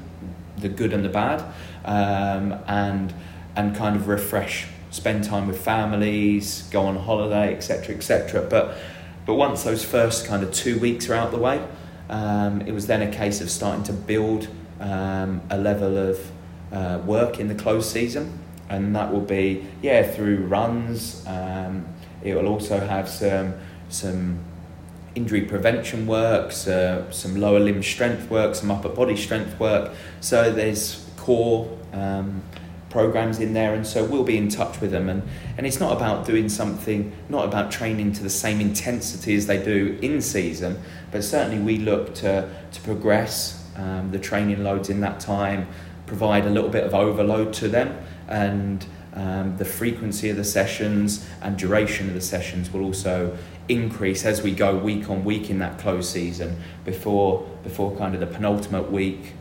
the 0.58 0.68
good 0.68 0.92
and 0.92 1.04
the 1.04 1.08
bad, 1.08 1.42
um, 1.84 2.58
and 2.66 3.12
and 3.54 3.76
kind 3.76 3.96
of 3.96 4.08
refresh, 4.08 4.66
spend 4.90 5.24
time 5.24 5.46
with 5.46 5.60
families, 5.60 6.62
go 6.70 6.82
on 6.82 6.96
holiday, 6.96 7.54
etc., 7.54 7.94
etc. 7.94 8.46
But 8.48 8.76
but 9.26 9.34
once 9.34 9.64
those 9.64 9.84
first 9.84 10.26
kind 10.26 10.42
of 10.42 10.52
two 10.52 10.78
weeks 10.78 11.10
are 11.10 11.14
out 11.14 11.30
the 11.30 11.38
way, 11.38 11.60
Um, 12.08 12.60
it 12.60 12.72
was 12.72 12.86
then 12.86 13.02
a 13.02 13.10
case 13.10 13.44
of 13.44 13.50
starting 13.50 13.84
to 13.84 13.92
build 13.92 14.46
um, 14.80 15.40
a 15.50 15.58
level 15.58 15.96
of 15.96 16.16
uh, 16.72 17.00
work 17.04 17.38
in 17.38 17.48
the 17.48 17.54
close 17.54 17.90
season, 17.90 18.38
and 18.68 18.94
that 18.96 19.12
will 19.12 19.20
be 19.20 19.66
yeah 19.82 20.02
through 20.02 20.46
runs. 20.46 21.24
Um, 21.26 21.86
it 22.22 22.34
will 22.34 22.48
also 22.48 22.80
have 22.80 23.08
some 23.08 23.54
some 23.88 24.38
injury 25.14 25.42
prevention 25.42 26.06
work, 26.06 26.52
uh, 26.66 27.10
some 27.10 27.40
lower 27.40 27.58
limb 27.58 27.82
strength 27.82 28.30
work, 28.30 28.54
some 28.54 28.70
upper 28.70 28.90
body 28.90 29.16
strength 29.16 29.58
work. 29.58 29.94
So 30.20 30.52
there's 30.52 31.08
core 31.16 31.76
um, 31.92 32.42
programs 32.90 33.40
in 33.40 33.52
there, 33.52 33.74
and 33.74 33.86
so 33.86 34.04
we'll 34.04 34.24
be 34.24 34.36
in 34.36 34.48
touch 34.48 34.80
with 34.80 34.90
them. 34.90 35.08
And, 35.08 35.22
and 35.56 35.66
it's 35.66 35.80
not 35.80 35.96
about 35.96 36.26
doing 36.26 36.48
something, 36.48 37.12
not 37.28 37.46
about 37.46 37.70
training 37.70 38.12
to 38.12 38.22
the 38.22 38.30
same 38.30 38.60
intensity 38.60 39.34
as 39.34 39.46
they 39.46 39.62
do 39.62 39.98
in 40.02 40.20
season, 40.20 40.80
but 41.10 41.24
certainly 41.24 41.58
we 41.58 41.78
look 41.78 42.14
to, 42.16 42.48
to 42.72 42.80
progress 42.82 43.66
um, 43.76 44.10
the 44.12 44.18
training 44.18 44.62
loads 44.62 44.88
in 44.88 45.00
that 45.00 45.18
time, 45.18 45.66
provide 46.06 46.46
a 46.46 46.50
little 46.50 46.70
bit 46.70 46.84
of 46.84 46.94
overload 46.94 47.52
to 47.54 47.68
them, 47.68 47.98
and 48.28 48.86
um, 49.14 49.56
the 49.56 49.64
frequency 49.64 50.30
of 50.30 50.36
the 50.36 50.44
sessions 50.44 51.26
and 51.40 51.56
duration 51.56 52.08
of 52.08 52.14
the 52.14 52.20
sessions 52.20 52.72
will 52.72 52.82
also 52.82 53.36
increase 53.68 54.24
as 54.24 54.42
we 54.42 54.52
go 54.52 54.76
week 54.76 55.10
on 55.10 55.24
week 55.24 55.50
in 55.50 55.58
that 55.58 55.78
close 55.78 56.08
season 56.08 56.56
before 56.84 57.40
before 57.64 57.96
kind 57.96 58.14
of 58.14 58.20
the 58.20 58.26
penultimate 58.26 58.92
week 58.92 59.32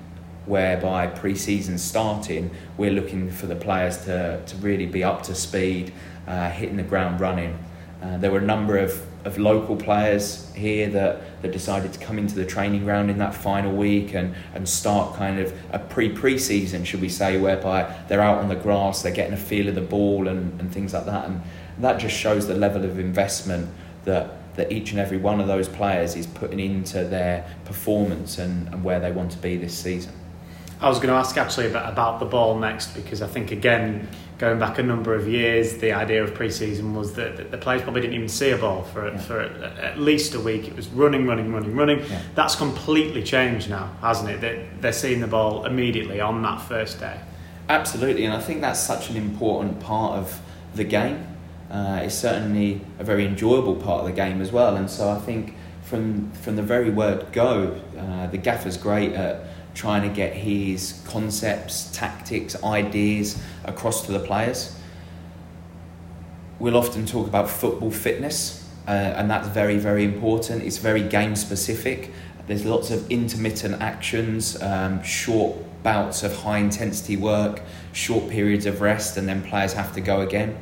whereby 0.48 1.06
pre-season 1.08 1.78
starting 1.78 2.50
we're 2.78 2.92
looking 2.92 3.30
for 3.30 3.46
the 3.48 3.56
players 3.56 4.06
to, 4.06 4.42
to 4.46 4.56
really 4.58 4.86
be 4.86 5.04
up 5.04 5.22
to 5.24 5.36
speed 5.36 5.92
uh, 6.28 6.50
hitting 6.50 6.78
the 6.78 6.84
ground 6.84 7.20
running. 7.20 7.58
Uh, 8.02 8.18
there 8.18 8.32
were 8.32 8.40
a 8.40 8.46
number 8.46 8.78
of, 8.78 9.06
of 9.26 9.40
local 9.40 9.76
players 9.76 10.54
here 10.56 10.88
that, 10.88 11.42
that 11.42 11.52
decided 11.52 11.92
to 11.92 12.00
come 12.00 12.18
into 12.18 12.36
the 12.36 12.46
training 12.46 12.84
ground 12.84 13.10
in 13.10 13.18
that 13.18 13.34
final 13.34 13.76
week 13.76 14.14
and, 14.14 14.34
and 14.54 14.70
start 14.70 15.16
kind 15.16 15.40
of 15.40 15.54
a 15.72 15.80
pre 15.80 16.10
pre-season 16.10 16.86
should 16.86 17.02
we 17.02 17.10
say 17.10 17.38
whereby 17.38 17.92
they're 18.08 18.22
out 18.22 18.38
on 18.38 18.48
the 18.48 18.56
grass 18.56 19.02
they're 19.02 19.12
getting 19.12 19.34
a 19.34 19.38
feel 19.38 19.68
of 19.68 19.76
the 19.76 19.82
ball 19.82 20.28
and, 20.28 20.60
and 20.62 20.72
things 20.72 20.94
like 20.94 21.06
that 21.06 21.26
and 21.26 21.42
that 21.80 22.00
just 22.00 22.16
shows 22.16 22.48
the 22.48 22.56
level 22.56 22.86
of 22.86 23.00
investment 23.00 23.70
that, 24.06 24.56
that 24.56 24.72
each 24.72 24.92
and 24.92 25.00
every 25.00 25.18
one 25.18 25.42
of 25.42 25.48
those 25.48 25.68
players 25.68 26.16
is 26.16 26.28
putting 26.28 26.60
into 26.60 27.04
their 27.04 27.46
performance 27.66 28.38
and, 28.38 28.68
and 28.70 28.84
where 28.84 29.00
they 29.00 29.12
want 29.12 29.32
to 29.32 29.38
be 29.40 29.58
this 29.58 29.78
season. 29.78 30.14
I 30.80 30.90
was 30.90 30.98
going 30.98 31.10
to 31.10 31.16
ask 31.16 31.38
actually 31.38 31.68
about, 31.68 31.92
about 31.92 32.20
the 32.20 32.26
ball 32.26 32.58
next 32.58 32.94
because 32.96 33.22
I 33.22 33.28
think 33.28 33.52
again 33.52 34.08
going 34.38 34.60
back 34.60 34.78
a 34.80 34.84
number 34.84 35.16
of 35.16 35.28
years 35.28 35.78
the 35.78 35.92
idea 35.92 36.24
of 36.24 36.34
pre-season 36.34 36.94
was 36.94 37.14
that, 37.14 37.52
the 37.52 37.58
players 37.58 37.82
probably 37.82 38.02
didn't 38.02 38.16
even 38.16 38.28
see 38.28 38.52
a 38.52 38.58
ball 38.58 38.84
for 38.84 39.08
yeah. 39.08 39.18
for 39.18 39.40
at 39.40 40.00
least 40.00 40.34
a 40.34 40.40
week 40.40 40.68
it 40.68 40.76
was 40.76 40.88
running 40.90 41.26
running 41.26 41.54
running 41.54 41.76
running 41.76 42.00
yeah. 42.00 42.22
that's 42.36 42.56
completely 42.56 43.24
changed 43.24 43.70
now 43.70 43.90
hasn't 44.02 44.30
it 44.30 44.42
that 44.42 44.82
they're 44.82 44.94
seeing 44.94 45.22
the 45.22 45.28
ball 45.28 45.66
immediately 45.66 46.20
on 46.20 46.42
that 46.42 46.62
first 46.62 47.00
day 47.00 47.20
absolutely 47.70 48.26
and 48.26 48.34
I 48.34 48.42
think 48.42 48.62
that's 48.62 48.80
such 48.80 49.10
an 49.10 49.16
important 49.16 49.80
part 49.80 50.20
of 50.20 50.42
the 50.76 50.84
game 50.84 51.36
uh, 51.70 52.02
is 52.04 52.14
certainly 52.14 52.82
a 53.00 53.04
very 53.04 53.26
enjoyable 53.26 53.76
part 53.76 54.02
of 54.02 54.06
the 54.06 54.14
game 54.14 54.42
as 54.42 54.52
well. 54.52 54.76
And 54.76 54.90
so 54.90 55.10
I 55.10 55.20
think 55.20 55.56
from 55.82 56.32
from 56.32 56.56
the 56.56 56.64
very 56.64 56.90
word 56.90 57.32
go, 57.32 57.80
uh, 57.98 58.28
the 58.28 58.38
gaffer's 58.38 58.78
great 58.78 59.14
at 59.14 59.46
trying 59.76 60.02
to 60.02 60.16
get 60.16 60.34
his 60.34 61.02
concepts, 61.06 61.92
tactics, 61.92 62.62
ideas 62.64 63.40
across 63.66 64.06
to 64.06 64.12
the 64.12 64.20
players. 64.20 64.76
We'll 66.58 66.78
often 66.78 67.06
talk 67.06 67.28
about 67.28 67.50
football 67.50 67.92
fitness, 67.92 68.68
uh, 68.88 68.92
and 68.92 69.30
that's 69.30 69.50
very, 69.50 69.78
very 69.78 70.06
important. 70.06 70.64
It's 70.64 70.78
very 70.78 71.04
game 71.04 71.36
specific. 71.36 72.12
There's 72.48 72.66
lots 72.66 72.90
of 72.90 73.10
intermittent 73.12 73.82
actions, 73.82 74.62
um, 74.62 75.04
short 75.04 75.58
bouts 75.84 76.24
of 76.24 76.36
high 76.36 76.60
intensity 76.60 77.18
work, 77.18 77.62
short 77.92 78.30
periods 78.30 78.66
of 78.66 78.82
rest, 78.82 79.18
and 79.18 79.28
then 79.28 79.44
players 79.44 79.74
have 79.74 79.94
to 79.94 80.02
go 80.02 80.22
again. 80.22 80.58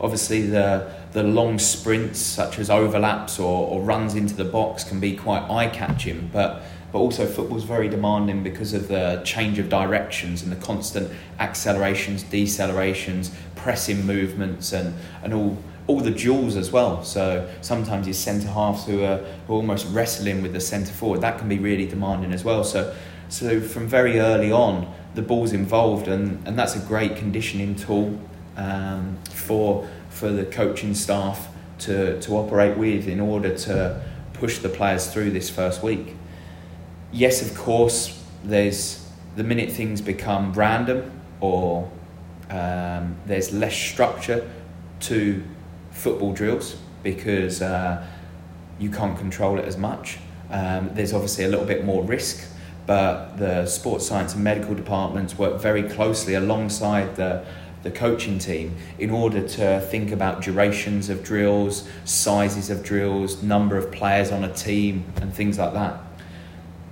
Obviously, 0.00 0.42
the 0.42 0.90
the 1.12 1.22
long 1.22 1.58
sprints, 1.58 2.18
such 2.18 2.58
as 2.58 2.68
overlaps 2.68 3.38
or, 3.38 3.68
or 3.68 3.80
runs 3.80 4.14
into 4.14 4.34
the 4.34 4.44
box, 4.44 4.84
can 4.84 5.00
be 5.00 5.16
quite 5.16 5.42
eye 5.50 5.68
catching, 5.68 6.28
but 6.32 6.62
but 6.92 6.98
also 6.98 7.26
football's 7.26 7.64
very 7.64 7.88
demanding 7.88 8.42
because 8.42 8.72
of 8.72 8.88
the 8.88 9.20
change 9.24 9.58
of 9.58 9.68
directions 9.68 10.42
and 10.42 10.50
the 10.50 10.56
constant 10.56 11.10
accelerations, 11.38 12.24
decelerations, 12.24 13.30
pressing 13.56 14.04
movements, 14.06 14.72
and, 14.72 14.94
and 15.22 15.34
all 15.34 15.56
all 15.86 16.00
the 16.00 16.10
duels 16.10 16.54
as 16.54 16.70
well. 16.70 17.02
So 17.02 17.48
sometimes 17.62 18.06
your 18.06 18.12
centre 18.12 18.48
halves 18.48 18.84
who 18.84 19.02
are, 19.04 19.16
who 19.46 19.54
are 19.54 19.56
almost 19.56 19.86
wrestling 19.90 20.42
with 20.42 20.52
the 20.52 20.60
centre 20.60 20.92
forward, 20.92 21.22
that 21.22 21.38
can 21.38 21.48
be 21.48 21.58
really 21.58 21.86
demanding 21.86 22.34
as 22.34 22.44
well. 22.44 22.62
So 22.62 22.94
so 23.28 23.60
from 23.60 23.86
very 23.86 24.20
early 24.20 24.50
on, 24.52 24.92
the 25.14 25.22
ball's 25.22 25.52
involved, 25.52 26.08
and, 26.08 26.46
and 26.46 26.58
that's 26.58 26.76
a 26.76 26.80
great 26.80 27.16
conditioning 27.16 27.74
tool 27.74 28.18
um, 28.56 29.18
for 29.30 29.88
for 30.10 30.30
the 30.30 30.44
coaching 30.44 30.94
staff 30.94 31.48
to, 31.78 32.20
to 32.20 32.36
operate 32.36 32.76
with 32.76 33.06
in 33.06 33.20
order 33.20 33.56
to 33.56 34.02
push 34.32 34.58
the 34.58 34.68
players 34.68 35.12
through 35.12 35.30
this 35.30 35.48
first 35.48 35.82
week. 35.82 36.16
Yes, 37.12 37.42
of 37.42 37.56
course, 37.56 38.22
there's 38.44 39.06
the 39.36 39.44
minute 39.44 39.70
things 39.70 40.00
become 40.00 40.52
random 40.52 41.10
or 41.40 41.90
um, 42.50 43.16
there's 43.26 43.52
less 43.52 43.76
structure 43.76 44.48
to 45.00 45.42
football 45.90 46.32
drills 46.32 46.76
because 47.02 47.62
uh, 47.62 48.04
you 48.78 48.90
can't 48.90 49.18
control 49.18 49.58
it 49.58 49.64
as 49.64 49.76
much. 49.76 50.18
Um, 50.50 50.90
there's 50.94 51.12
obviously 51.12 51.44
a 51.44 51.48
little 51.48 51.66
bit 51.66 51.84
more 51.84 52.02
risk, 52.02 52.46
but 52.86 53.36
the 53.36 53.66
sports 53.66 54.06
science 54.06 54.34
and 54.34 54.42
medical 54.42 54.74
departments 54.74 55.38
work 55.38 55.60
very 55.60 55.82
closely 55.82 56.34
alongside 56.34 57.16
the 57.16 57.44
the 57.84 57.90
coaching 57.92 58.40
team 58.40 58.74
in 58.98 59.08
order 59.08 59.46
to 59.46 59.80
think 59.82 60.10
about 60.10 60.42
durations 60.42 61.08
of 61.08 61.22
drills, 61.22 61.88
sizes 62.04 62.70
of 62.70 62.82
drills, 62.82 63.40
number 63.40 63.76
of 63.76 63.92
players 63.92 64.32
on 64.32 64.42
a 64.42 64.52
team, 64.52 65.04
and 65.20 65.32
things 65.32 65.58
like 65.58 65.72
that. 65.74 66.00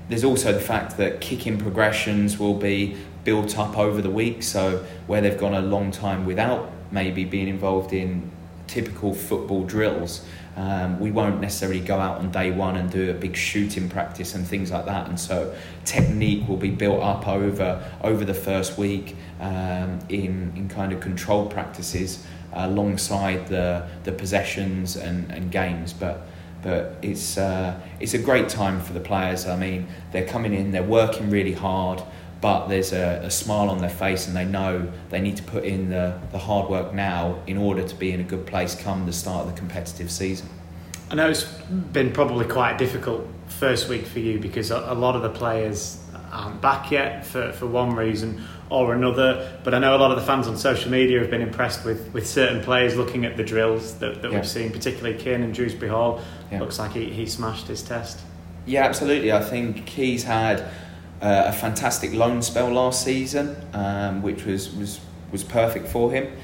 There's 0.08 0.24
also 0.24 0.52
the 0.52 0.60
fact 0.60 0.96
that 0.98 1.20
kicking 1.20 1.58
progressions 1.58 2.38
will 2.38 2.54
be 2.54 2.96
built 3.24 3.58
up 3.58 3.76
over 3.76 4.00
the 4.00 4.10
week, 4.10 4.42
so 4.42 4.84
where 5.06 5.20
they've 5.20 5.38
gone 5.38 5.54
a 5.54 5.60
long 5.60 5.90
time 5.90 6.26
without 6.26 6.70
maybe 6.92 7.24
being 7.24 7.48
involved 7.48 7.92
in 7.92 8.30
typical 8.68 9.14
football 9.14 9.64
drills, 9.64 10.24
um, 10.56 10.98
we 11.00 11.10
won't 11.10 11.40
necessarily 11.40 11.80
go 11.80 11.98
out 11.98 12.18
on 12.18 12.30
day 12.30 12.50
one 12.50 12.76
and 12.76 12.90
do 12.90 13.10
a 13.10 13.14
big 13.14 13.36
shooting 13.36 13.88
practice 13.88 14.34
and 14.34 14.46
things 14.46 14.70
like 14.70 14.86
that. 14.86 15.06
And 15.08 15.20
so 15.20 15.54
technique 15.84 16.48
will 16.48 16.56
be 16.56 16.70
built 16.70 17.02
up 17.02 17.28
over 17.28 17.84
over 18.02 18.24
the 18.24 18.34
first 18.34 18.78
week 18.78 19.16
um, 19.40 19.98
in 20.08 20.52
in 20.56 20.68
kind 20.68 20.92
of 20.92 21.00
controlled 21.00 21.50
practices 21.50 22.24
alongside 22.54 23.48
the 23.48 23.86
the 24.04 24.12
possessions 24.12 24.96
and, 24.96 25.30
and 25.30 25.52
games. 25.52 25.92
But 25.92 26.26
but 26.66 26.96
it's 27.00 27.38
uh, 27.38 27.80
it's 28.00 28.14
a 28.14 28.18
great 28.18 28.48
time 28.48 28.80
for 28.80 28.92
the 28.92 29.00
players. 29.00 29.46
I 29.46 29.56
mean, 29.56 29.86
they're 30.12 30.26
coming 30.26 30.52
in, 30.52 30.72
they're 30.72 30.82
working 30.82 31.30
really 31.30 31.54
hard 31.54 32.02
but 32.40 32.68
there's 32.68 32.92
a, 32.92 33.22
a, 33.24 33.30
smile 33.30 33.70
on 33.70 33.78
their 33.78 33.90
face 33.90 34.26
and 34.26 34.36
they 34.36 34.44
know 34.44 34.92
they 35.08 35.20
need 35.20 35.36
to 35.36 35.42
put 35.42 35.64
in 35.64 35.88
the, 35.88 36.20
the 36.32 36.38
hard 36.38 36.68
work 36.68 36.92
now 36.92 37.42
in 37.46 37.56
order 37.56 37.82
to 37.82 37.94
be 37.94 38.12
in 38.12 38.20
a 38.20 38.24
good 38.24 38.46
place 38.46 38.74
come 38.74 39.06
the 39.06 39.12
start 39.12 39.46
of 39.46 39.54
the 39.54 39.58
competitive 39.58 40.10
season. 40.10 40.48
I 41.10 41.14
know 41.14 41.30
it's 41.30 41.44
been 41.44 42.12
probably 42.12 42.46
quite 42.46 42.74
a 42.74 42.78
difficult 42.78 43.26
first 43.48 43.88
week 43.88 44.06
for 44.06 44.18
you 44.18 44.38
because 44.38 44.70
a, 44.70 44.78
a 44.88 44.94
lot 44.94 45.16
of 45.16 45.22
the 45.22 45.30
players 45.30 46.02
aren't 46.30 46.60
back 46.60 46.90
yet 46.90 47.24
for, 47.24 47.52
for 47.52 47.66
one 47.66 47.94
reason 47.94 48.44
or 48.70 48.94
another. 48.94 49.58
But 49.64 49.74
I 49.74 49.78
know 49.78 49.96
a 49.96 49.98
lot 49.98 50.10
of 50.10 50.16
the 50.16 50.26
fans 50.26 50.48
on 50.48 50.56
social 50.56 50.90
media 50.90 51.20
have 51.20 51.30
been 51.30 51.42
impressed 51.42 51.84
with, 51.84 52.12
with 52.12 52.26
certain 52.26 52.62
players 52.62 52.96
looking 52.96 53.24
at 53.24 53.36
the 53.36 53.44
drills 53.44 53.94
that, 53.98 54.22
that 54.22 54.30
yeah. 54.30 54.38
we've 54.38 54.48
seen, 54.48 54.70
particularly 54.70 55.18
Kiernan 55.18 55.52
Dewsbury 55.52 55.90
Hall. 55.90 56.20
Yeah. 56.50 56.60
Looks 56.60 56.78
like 56.78 56.92
he, 56.92 57.10
he 57.10 57.26
smashed 57.26 57.68
his 57.68 57.82
test. 57.82 58.20
Yeah, 58.66 58.84
absolutely. 58.84 59.32
I 59.32 59.42
think 59.42 59.88
he's 59.88 60.24
had 60.24 60.60
uh, 61.22 61.44
a 61.46 61.52
fantastic 61.52 62.12
loan 62.12 62.42
spell 62.42 62.70
last 62.70 63.04
season, 63.04 63.56
um, 63.72 64.22
which 64.22 64.44
was, 64.44 64.74
was, 64.74 65.00
was 65.30 65.44
perfect 65.44 65.88
for 65.88 66.10
him. 66.10 66.36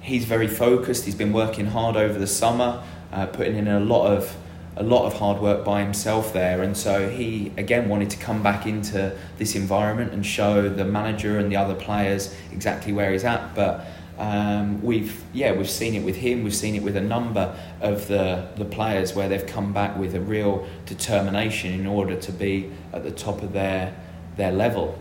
He's 0.00 0.26
very 0.26 0.48
focused. 0.48 1.06
He's 1.06 1.14
been 1.14 1.32
working 1.32 1.66
hard 1.66 1.96
over 1.96 2.18
the 2.18 2.26
summer, 2.26 2.82
uh, 3.10 3.26
putting 3.26 3.56
in 3.56 3.68
a 3.68 3.80
lot 3.80 4.06
of 4.06 4.36
a 4.76 4.82
lot 4.82 5.06
of 5.06 5.14
hard 5.14 5.40
work 5.40 5.64
by 5.64 5.82
himself 5.82 6.32
there, 6.32 6.62
and 6.62 6.76
so 6.76 7.08
he 7.08 7.52
again 7.56 7.88
wanted 7.88 8.10
to 8.10 8.16
come 8.16 8.42
back 8.42 8.66
into 8.66 9.16
this 9.38 9.54
environment 9.54 10.12
and 10.12 10.26
show 10.26 10.68
the 10.68 10.84
manager 10.84 11.38
and 11.38 11.50
the 11.50 11.56
other 11.56 11.74
players 11.74 12.34
exactly 12.52 12.92
where 12.92 13.12
he's 13.12 13.24
at. 13.24 13.54
But 13.54 13.86
um, 14.18 14.82
we've 14.82 15.22
yeah 15.32 15.52
we've 15.52 15.70
seen 15.70 15.94
it 15.94 16.04
with 16.04 16.16
him. 16.16 16.42
We've 16.44 16.54
seen 16.54 16.74
it 16.74 16.82
with 16.82 16.96
a 16.96 17.00
number 17.00 17.56
of 17.80 18.08
the 18.08 18.48
the 18.56 18.64
players 18.64 19.14
where 19.14 19.28
they've 19.28 19.46
come 19.46 19.72
back 19.72 19.96
with 19.96 20.14
a 20.14 20.20
real 20.20 20.66
determination 20.86 21.72
in 21.72 21.86
order 21.86 22.16
to 22.16 22.32
be 22.32 22.70
at 22.92 23.02
the 23.04 23.10
top 23.10 23.42
of 23.42 23.52
their 23.52 23.94
their 24.36 24.52
level. 24.52 24.98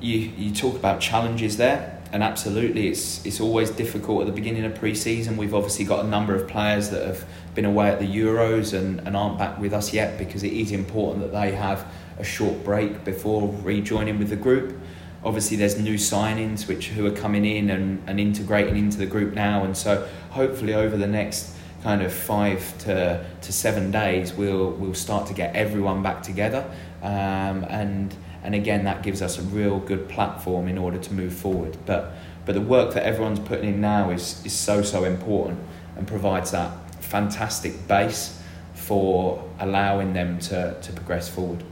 You, 0.00 0.18
you 0.18 0.54
talk 0.54 0.76
about 0.76 1.00
challenges 1.00 1.56
there. 1.58 2.00
and 2.12 2.22
absolutely, 2.22 2.88
it's 2.88 3.24
it's 3.24 3.40
always 3.40 3.70
difficult 3.70 4.22
at 4.22 4.26
the 4.26 4.32
beginning 4.32 4.64
of 4.64 4.74
pre-season. 4.74 5.36
We've 5.36 5.54
obviously 5.54 5.84
got 5.84 6.04
a 6.04 6.08
number 6.08 6.34
of 6.34 6.48
players 6.48 6.90
that 6.90 7.06
have 7.06 7.24
been 7.60 7.70
away 7.70 7.90
at 7.90 7.98
the 7.98 8.06
Euros 8.06 8.72
and, 8.72 9.00
and 9.00 9.14
aren't 9.14 9.36
back 9.36 9.58
with 9.58 9.74
us 9.74 9.92
yet 9.92 10.16
because 10.16 10.42
it 10.42 10.52
is 10.52 10.72
important 10.72 11.20
that 11.20 11.30
they 11.30 11.52
have 11.52 11.86
a 12.18 12.24
short 12.24 12.64
break 12.64 13.04
before 13.04 13.52
rejoining 13.62 14.18
with 14.18 14.30
the 14.30 14.36
group. 14.36 14.78
Obviously, 15.22 15.58
there's 15.58 15.78
new 15.78 15.96
signings 15.96 16.66
which 16.66 16.88
who 16.88 17.04
are 17.04 17.10
coming 17.10 17.44
in 17.44 17.68
and, 17.68 18.02
and 18.06 18.18
integrating 18.18 18.78
into 18.78 18.96
the 18.96 19.04
group 19.04 19.34
now, 19.34 19.62
and 19.64 19.76
so 19.76 20.08
hopefully 20.30 20.72
over 20.72 20.96
the 20.96 21.06
next 21.06 21.54
kind 21.82 22.00
of 22.00 22.10
five 22.14 22.78
to, 22.78 23.26
to 23.42 23.52
seven 23.52 23.90
days, 23.90 24.32
we'll 24.32 24.70
we'll 24.70 24.94
start 24.94 25.26
to 25.26 25.34
get 25.34 25.54
everyone 25.54 26.02
back 26.02 26.22
together, 26.22 26.64
um, 27.02 27.66
and 27.68 28.16
and 28.42 28.54
again 28.54 28.84
that 28.84 29.02
gives 29.02 29.20
us 29.20 29.38
a 29.38 29.42
real 29.42 29.78
good 29.80 30.08
platform 30.08 30.66
in 30.66 30.78
order 30.78 30.96
to 30.96 31.12
move 31.12 31.34
forward. 31.34 31.76
But 31.84 32.12
but 32.46 32.54
the 32.54 32.62
work 32.62 32.94
that 32.94 33.02
everyone's 33.04 33.40
putting 33.40 33.68
in 33.68 33.80
now 33.82 34.08
is 34.08 34.42
is 34.46 34.54
so 34.54 34.80
so 34.80 35.04
important 35.04 35.58
and 35.98 36.08
provides 36.08 36.52
that 36.52 36.70
fantastic 37.00 37.86
base 37.88 38.40
for 38.74 39.48
allowing 39.58 40.12
them 40.12 40.38
to, 40.38 40.76
to 40.80 40.92
progress 40.92 41.28
forward. 41.28 41.62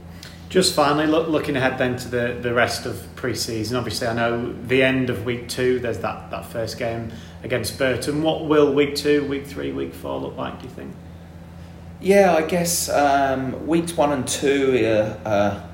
Just 0.49 0.73
finally, 0.73 1.05
look, 1.05 1.27
looking 1.27 1.55
ahead 1.55 1.77
then 1.77 1.95
to 1.97 2.07
the, 2.07 2.39
the 2.41 2.53
rest 2.53 2.87
of 2.87 3.07
pre-season. 3.15 3.77
Obviously, 3.77 4.07
I 4.07 4.13
know 4.13 4.51
the 4.63 4.81
end 4.81 5.11
of 5.11 5.23
week 5.23 5.47
two. 5.47 5.79
There's 5.79 5.99
that, 5.99 6.31
that 6.31 6.45
first 6.45 6.79
game 6.79 7.11
against 7.43 7.77
Burton. 7.77 8.23
What 8.23 8.47
will 8.47 8.73
week 8.73 8.95
two, 8.95 9.25
week 9.27 9.45
three, 9.45 9.71
week 9.71 9.93
four 9.93 10.19
look 10.19 10.35
like? 10.37 10.59
Do 10.59 10.65
you 10.65 10.73
think? 10.73 10.95
Yeah, 12.01 12.33
I 12.33 12.41
guess 12.41 12.89
um, 12.89 13.67
weeks 13.67 13.95
one 13.95 14.11
and 14.11 14.27
two 14.27 14.85
uh, 14.85 15.27
uh, 15.27 15.68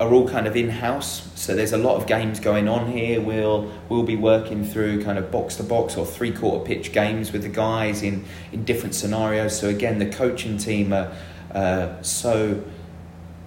are 0.00 0.14
all 0.14 0.26
kind 0.26 0.46
of 0.46 0.56
in 0.56 0.70
house. 0.70 1.30
So 1.34 1.54
there's 1.54 1.74
a 1.74 1.78
lot 1.78 1.96
of 1.96 2.06
games 2.06 2.40
going 2.40 2.68
on 2.68 2.90
here. 2.90 3.20
We'll 3.20 3.70
we'll 3.90 4.02
be 4.02 4.16
working 4.16 4.64
through 4.64 5.04
kind 5.04 5.18
of 5.18 5.30
box 5.30 5.56
to 5.56 5.62
box 5.62 5.96
or 5.96 6.06
three 6.06 6.32
quarter 6.32 6.64
pitch 6.64 6.92
games 6.92 7.32
with 7.32 7.42
the 7.42 7.50
guys 7.50 8.02
in 8.02 8.24
in 8.50 8.64
different 8.64 8.94
scenarios. 8.94 9.58
So 9.58 9.68
again, 9.68 9.98
the 9.98 10.06
coaching 10.06 10.56
team 10.56 10.94
are 10.94 11.12
uh, 11.54 12.00
so 12.02 12.64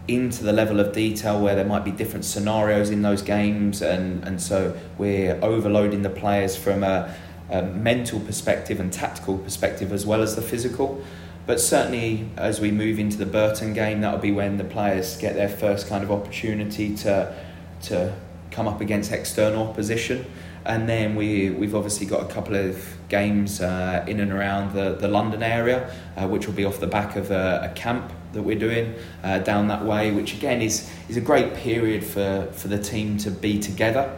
into 0.07 0.43
the 0.43 0.53
level 0.53 0.79
of 0.79 0.93
detail 0.93 1.41
where 1.41 1.55
there 1.55 1.65
might 1.65 1.85
be 1.85 1.91
different 1.91 2.25
scenarios 2.25 2.91
in 2.91 3.01
those 3.01 3.23
games, 3.23 3.81
and 3.81 4.23
and 4.23 4.39
so 4.39 4.77
we're 4.99 5.39
overloading 5.41 6.03
the 6.03 6.09
players 6.09 6.55
from 6.55 6.83
a, 6.83 7.15
a 7.49 7.63
mental 7.63 8.19
perspective 8.19 8.79
and 8.79 8.93
tactical 8.93 9.39
perspective 9.39 9.91
as 9.91 10.05
well 10.05 10.21
as 10.21 10.35
the 10.35 10.41
physical. 10.41 11.03
But 11.45 11.59
certainly, 11.59 12.29
as 12.37 12.61
we 12.61 12.71
move 12.71 12.99
into 12.99 13.17
the 13.17 13.25
Burton 13.25 13.73
game, 13.73 14.01
that'll 14.01 14.19
be 14.19 14.31
when 14.31 14.57
the 14.57 14.63
players 14.63 15.17
get 15.17 15.35
their 15.35 15.49
first 15.49 15.87
kind 15.87 16.03
of 16.03 16.11
opportunity 16.11 16.95
to 16.97 17.35
to 17.83 18.15
come 18.49 18.67
up 18.67 18.79
against 18.79 19.11
external 19.11 19.67
opposition. 19.67 20.25
And 20.65 20.87
then 20.87 21.15
we 21.15 21.49
we've 21.49 21.75
obviously 21.75 22.05
got 22.05 22.21
a 22.21 22.33
couple 22.33 22.55
of 22.55 22.97
games 23.09 23.59
uh, 23.59 24.05
in 24.07 24.21
and 24.21 24.31
around 24.31 24.73
the, 24.73 24.95
the 24.95 25.09
London 25.09 25.43
area, 25.43 25.93
uh, 26.15 26.27
which 26.27 26.47
will 26.47 26.53
be 26.53 26.63
off 26.63 26.79
the 26.79 26.87
back 26.87 27.17
of 27.17 27.31
a, 27.31 27.69
a 27.69 27.73
camp 27.75 28.13
that 28.31 28.41
we're 28.41 28.57
doing 28.57 28.95
uh, 29.23 29.39
down 29.39 29.67
that 29.67 29.83
way, 29.83 30.11
which 30.11 30.33
again 30.33 30.61
is 30.61 30.89
is 31.09 31.17
a 31.17 31.21
great 31.21 31.53
period 31.55 32.03
for, 32.03 32.47
for 32.53 32.69
the 32.69 32.79
team 32.79 33.17
to 33.17 33.29
be 33.29 33.59
together. 33.59 34.09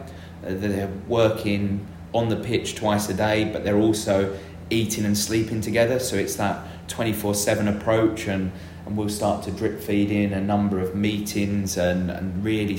Uh, 0.44 0.50
they're 0.50 0.92
working 1.08 1.84
on 2.12 2.28
the 2.28 2.36
pitch 2.36 2.76
twice 2.76 3.08
a 3.08 3.14
day, 3.14 3.44
but 3.44 3.64
they're 3.64 3.78
also 3.78 4.38
eating 4.70 5.04
and 5.04 5.18
sleeping 5.18 5.60
together. 5.60 5.98
So 5.98 6.16
it's 6.16 6.36
that 6.36 6.64
24 6.88 7.34
7 7.34 7.68
approach, 7.68 8.26
and, 8.26 8.52
and 8.86 8.96
we'll 8.96 9.08
start 9.08 9.44
to 9.44 9.50
drip 9.50 9.80
feed 9.80 10.10
in 10.10 10.32
a 10.32 10.40
number 10.40 10.80
of 10.80 10.94
meetings 10.94 11.76
and, 11.76 12.10
and 12.10 12.44
really 12.44 12.78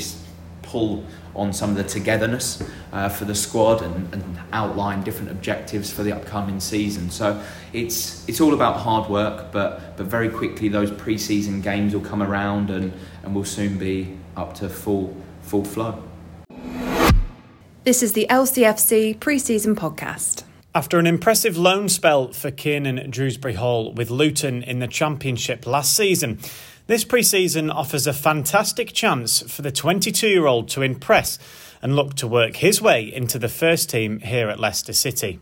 pull 0.68 1.06
on 1.36 1.54
some 1.54 1.70
of 1.70 1.76
the 1.78 1.84
togetherness 1.84 2.62
uh, 2.92 3.08
for 3.08 3.26
the 3.26 3.36
squad 3.36 3.82
and, 3.82 4.14
and 4.14 4.40
outline 4.52 5.04
different 5.04 5.32
objectives 5.32 5.92
for 5.92 6.04
the 6.04 6.12
upcoming 6.12 6.60
season. 6.60 7.10
So 7.10 7.42
it's 7.74 8.28
it's 8.28 8.42
all 8.42 8.54
about 8.54 8.78
hard 8.78 9.10
work, 9.10 9.52
but 9.52 9.98
but 9.98 10.08
very 10.08 10.30
quickly 10.30 10.68
those 10.68 10.92
pre-season 10.92 11.62
games 11.62 11.94
will 11.94 12.02
come 12.02 12.22
around 12.22 12.70
and, 12.70 12.92
and 13.24 13.36
we'll 13.36 13.46
soon 13.46 13.78
be 13.78 14.18
up 14.36 14.54
to 14.56 14.70
full 14.70 15.16
full 15.42 15.64
flow. 15.64 16.04
This 17.84 18.04
is 18.04 18.14
the 18.14 18.28
LCFC 18.30 19.18
pre-season 19.20 19.76
podcast. 19.76 20.44
After 20.78 21.00
an 21.00 21.08
impressive 21.08 21.58
loan 21.58 21.90
spell 21.90 22.34
for 22.34 22.52
Kiernan 22.52 23.10
Dewsbury 23.10 23.56
Hall 23.56 23.92
with 23.94 24.12
Luton 24.12 24.62
in 24.62 24.78
the 24.78 24.88
Championship 24.88 25.66
last 25.66 25.96
season, 25.96 26.38
this 26.86 27.04
pre 27.04 27.24
season 27.24 27.72
offers 27.72 28.06
a 28.06 28.14
fantastic 28.14 28.94
chance 28.94 29.42
for 29.52 29.64
the 29.64 29.72
22 29.72 30.28
year 30.28 30.46
old 30.46 30.70
to 30.70 30.84
impress 30.84 31.40
and 31.82 31.96
look 31.96 32.14
to 32.18 32.28
work 32.28 32.58
his 32.58 32.80
way 32.80 33.12
into 33.12 33.40
the 33.40 33.50
first 33.50 33.90
team 33.90 34.20
here 34.20 34.50
at 34.50 34.60
Leicester 34.60 34.94
City. 34.94 35.40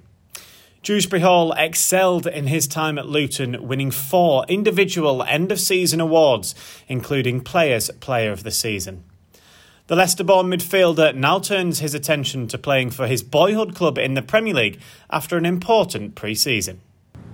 Dewsbury 0.83 1.21
Hall 1.21 1.51
excelled 1.57 2.27
in 2.27 2.47
his 2.47 2.65
time 2.65 2.97
at 2.97 3.09
Luton, 3.09 3.67
winning 3.67 3.91
four 3.91 4.45
individual 4.47 5.21
end 5.21 5.51
of 5.51 5.59
season 5.59 5.99
awards, 5.99 6.55
including 6.87 7.41
Players 7.41 7.91
Player 7.99 8.31
of 8.31 8.43
the 8.43 8.51
Season. 8.51 9.03
The 9.87 9.95
Leicester 9.95 10.23
born 10.23 10.47
midfielder 10.47 11.13
now 11.13 11.37
turns 11.37 11.77
his 11.77 11.93
attention 11.93 12.47
to 12.47 12.57
playing 12.57 12.89
for 12.89 13.05
his 13.05 13.21
boyhood 13.21 13.75
club 13.75 13.99
in 13.99 14.15
the 14.15 14.23
Premier 14.23 14.55
League 14.55 14.79
after 15.11 15.37
an 15.37 15.45
important 15.45 16.15
pre 16.15 16.33
season. 16.33 16.81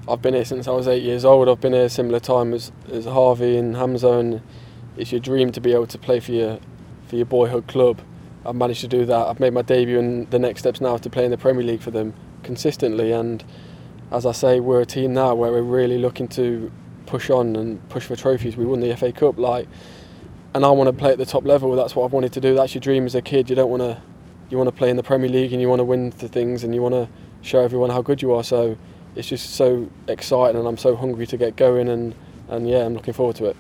I've 0.06 0.22
been 0.22 0.34
here 0.34 0.44
since 0.44 0.68
I 0.68 0.72
was 0.72 0.86
eight 0.86 1.02
years 1.02 1.24
old. 1.24 1.48
I've 1.48 1.62
been 1.62 1.72
here 1.72 1.86
a 1.86 1.90
similar 1.90 2.20
time 2.20 2.54
as, 2.54 2.74
as 2.92 3.06
Harvey 3.06 3.56
and 3.56 3.78
Hamza, 3.78 4.12
and 4.12 4.42
it's 4.98 5.14
your 5.14 5.22
dream 5.22 5.54
to 5.54 5.62
be 5.62 5.72
able 5.72 5.88
to 5.88 5.98
play 5.98 6.20
for 6.20 6.34
your 6.34 6.60
for 7.08 7.16
your 7.16 7.26
boyhood 7.26 7.68
club. 7.68 8.02
I've 8.46 8.56
managed 8.56 8.82
to 8.82 8.90
do 8.90 9.06
that. 9.06 9.28
I've 9.28 9.40
made 9.40 9.54
my 9.54 9.62
debut, 9.62 9.98
and 9.98 10.30
the 10.30 10.40
next 10.40 10.60
steps 10.60 10.82
now 10.82 10.96
is 10.96 11.02
to 11.02 11.10
play 11.10 11.24
in 11.24 11.32
the 11.32 11.38
Premier 11.38 11.64
League 11.64 11.82
for 11.82 11.92
them 11.92 12.14
consistently. 12.44 13.14
And 13.14 13.46
as 14.12 14.26
I 14.26 14.34
say, 14.34 14.60
we're 14.60 14.82
a 14.82 14.86
team 14.86 15.14
now 15.14 15.36
where 15.36 15.54
we're 15.54 15.62
really 15.62 16.00
looking 16.00 16.28
to 16.30 16.70
push 17.06 17.30
on 17.30 17.56
and 17.56 17.88
push 17.88 18.08
for 18.08 18.18
trophies. 18.18 18.58
We 18.58 18.66
won 18.66 18.82
the 18.82 18.94
FA 18.98 19.14
Cup, 19.14 19.38
like 19.38 19.70
and 20.54 20.66
I 20.66 20.70
want 20.70 20.88
to 20.88 20.94
play 20.94 21.12
at 21.12 21.18
the 21.18 21.26
top 21.26 21.46
level. 21.46 21.76
That's 21.76 21.96
what 21.96 22.06
I've 22.06 22.14
wanted 22.14 22.34
to 22.34 22.42
do. 22.42 22.56
That's 22.56 22.74
your 22.74 22.82
dream 22.82 23.06
as 23.06 23.16
a 23.16 23.22
kid. 23.22 23.50
You 23.50 23.56
don't 23.56 23.70
want 23.70 23.82
to, 23.82 24.02
you 24.50 24.58
want 24.58 24.68
to 24.68 24.76
play 24.76 24.90
in 24.90 24.98
the 24.98 25.04
Premier 25.04 25.30
League 25.30 25.54
and 25.54 25.62
you 25.62 25.70
want 25.70 25.80
to 25.80 25.86
win 25.86 26.10
the 26.12 26.28
things 26.28 26.64
and 26.64 26.76
you 26.76 26.82
want 26.82 26.94
to 26.94 27.08
show 27.42 27.64
everyone 27.64 27.90
how 27.90 28.02
good 28.02 28.22
you 28.22 28.34
are. 28.34 28.44
So 28.44 28.78
it's 29.16 29.28
just 29.28 29.56
so 29.56 29.90
exciting 30.08 30.60
and 30.60 30.68
I'm 30.68 30.78
so 30.78 30.96
hungry 30.96 31.26
to 31.28 31.38
get 31.38 31.56
going 31.56 31.88
and, 31.88 32.16
and 32.50 32.68
yeah, 32.68 32.86
I'm 32.86 32.94
looking 32.94 33.14
forward 33.14 33.38
to 33.38 33.46
it. 33.46 33.58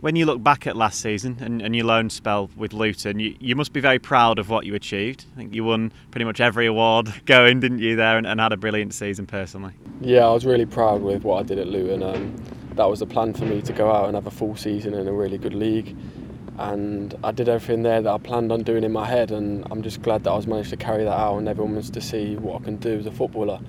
When 0.00 0.14
you 0.14 0.26
look 0.26 0.40
back 0.44 0.68
at 0.68 0.76
last 0.76 1.00
season 1.00 1.38
and, 1.40 1.60
and 1.60 1.74
your 1.74 1.86
loan 1.86 2.08
spell 2.08 2.50
with 2.56 2.72
Luton, 2.72 3.18
you, 3.18 3.34
you 3.40 3.56
must 3.56 3.72
be 3.72 3.80
very 3.80 3.98
proud 3.98 4.38
of 4.38 4.48
what 4.48 4.64
you 4.64 4.76
achieved. 4.76 5.24
I 5.34 5.38
think 5.38 5.54
you 5.54 5.64
won 5.64 5.92
pretty 6.12 6.24
much 6.24 6.40
every 6.40 6.66
award 6.66 7.12
going, 7.26 7.58
didn't 7.58 7.80
you, 7.80 7.96
there, 7.96 8.16
and, 8.16 8.24
and 8.24 8.38
had 8.38 8.52
a 8.52 8.56
brilliant 8.56 8.94
season 8.94 9.26
personally. 9.26 9.72
Yeah, 10.00 10.26
I 10.26 10.32
was 10.32 10.46
really 10.46 10.66
proud 10.66 11.02
with 11.02 11.24
what 11.24 11.40
I 11.40 11.42
did 11.42 11.58
at 11.58 11.66
Luton. 11.66 12.04
Um, 12.04 12.36
that 12.78 12.88
was 12.88 13.00
the 13.00 13.06
plan 13.06 13.34
for 13.34 13.44
me 13.44 13.60
to 13.60 13.72
go 13.72 13.90
out 13.90 14.06
and 14.06 14.14
have 14.14 14.28
a 14.28 14.30
full 14.30 14.54
season 14.54 14.94
in 14.94 15.08
a 15.08 15.12
really 15.12 15.36
good 15.36 15.52
league. 15.52 15.96
And 16.58 17.14
I 17.22 17.30
did 17.30 17.48
everything 17.48 17.84
there 17.84 18.02
that 18.02 18.12
I 18.12 18.18
planned 18.18 18.50
on 18.50 18.64
doing 18.64 18.82
in 18.82 18.90
my 18.90 19.06
head, 19.06 19.30
and 19.30 19.64
I'm 19.70 19.82
just 19.82 20.02
glad 20.02 20.24
that 20.24 20.30
I 20.30 20.36
was 20.36 20.48
managed 20.48 20.70
to 20.70 20.76
carry 20.76 21.04
that 21.04 21.16
out, 21.16 21.38
and 21.38 21.48
everyone 21.48 21.74
wants 21.74 21.90
to 21.90 22.00
see 22.00 22.34
what 22.34 22.60
I 22.60 22.64
can 22.64 22.76
do 22.76 22.98
as 22.98 23.06
a 23.06 23.12
footballer. 23.12 23.60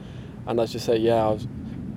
And 0.48 0.58
let's 0.58 0.72
just 0.72 0.88
say, 0.88 0.98
yeah, 0.98 1.28
I 1.28 1.30
was 1.30 1.48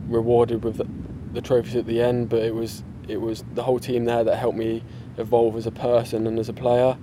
rewarded 0.08 0.62
with 0.64 0.76
the, 0.76 0.86
the 1.32 1.40
trophies 1.40 1.76
at 1.76 1.86
the 1.86 2.02
end, 2.02 2.28
but 2.28 2.42
it 2.42 2.54
was 2.54 2.84
it 3.08 3.20
was 3.20 3.42
the 3.54 3.62
whole 3.62 3.80
team 3.80 4.04
there 4.04 4.22
that 4.22 4.36
helped 4.36 4.56
me 4.56 4.84
evolve 5.18 5.56
as 5.56 5.66
a 5.66 5.72
person 5.72 6.26
and 6.26 6.38
as 6.38 6.48
a 6.48 6.52
player. 6.52 6.96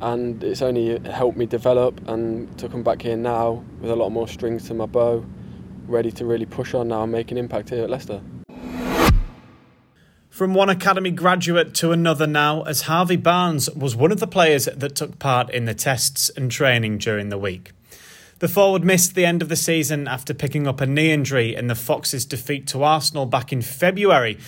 And 0.00 0.42
it's 0.42 0.62
only 0.62 0.98
helped 1.10 1.36
me 1.36 1.44
develop, 1.44 2.00
and 2.08 2.56
to 2.58 2.68
come 2.68 2.82
back 2.82 3.02
here 3.02 3.16
now 3.16 3.64
with 3.80 3.90
a 3.90 3.96
lot 3.96 4.10
more 4.10 4.26
strings 4.26 4.66
to 4.68 4.74
my 4.74 4.86
bow, 4.86 5.24
ready 5.86 6.10
to 6.12 6.24
really 6.24 6.46
push 6.46 6.72
on 6.72 6.88
now 6.88 7.02
and 7.02 7.12
make 7.12 7.30
an 7.30 7.36
impact 7.36 7.70
here 7.70 7.84
at 7.84 7.90
Leicester. 7.90 8.22
From 10.38 10.54
one 10.54 10.70
academy 10.70 11.10
graduate 11.10 11.74
to 11.74 11.90
another 11.90 12.24
now, 12.24 12.62
as 12.62 12.82
Harvey 12.82 13.16
Barnes 13.16 13.68
was 13.70 13.96
one 13.96 14.12
of 14.12 14.20
the 14.20 14.26
players 14.28 14.66
that 14.66 14.94
took 14.94 15.18
part 15.18 15.50
in 15.50 15.64
the 15.64 15.74
tests 15.74 16.28
and 16.28 16.48
training 16.48 16.98
during 16.98 17.28
the 17.28 17.36
week. 17.36 17.72
The 18.38 18.46
forward 18.46 18.84
missed 18.84 19.16
the 19.16 19.26
end 19.26 19.42
of 19.42 19.48
the 19.48 19.56
season 19.56 20.06
after 20.06 20.32
picking 20.32 20.68
up 20.68 20.80
a 20.80 20.86
knee 20.86 21.10
injury 21.10 21.56
in 21.56 21.66
the 21.66 21.74
Foxes' 21.74 22.24
defeat 22.24 22.68
to 22.68 22.84
Arsenal 22.84 23.26
back 23.26 23.52
in 23.52 23.62
February. 23.62 24.38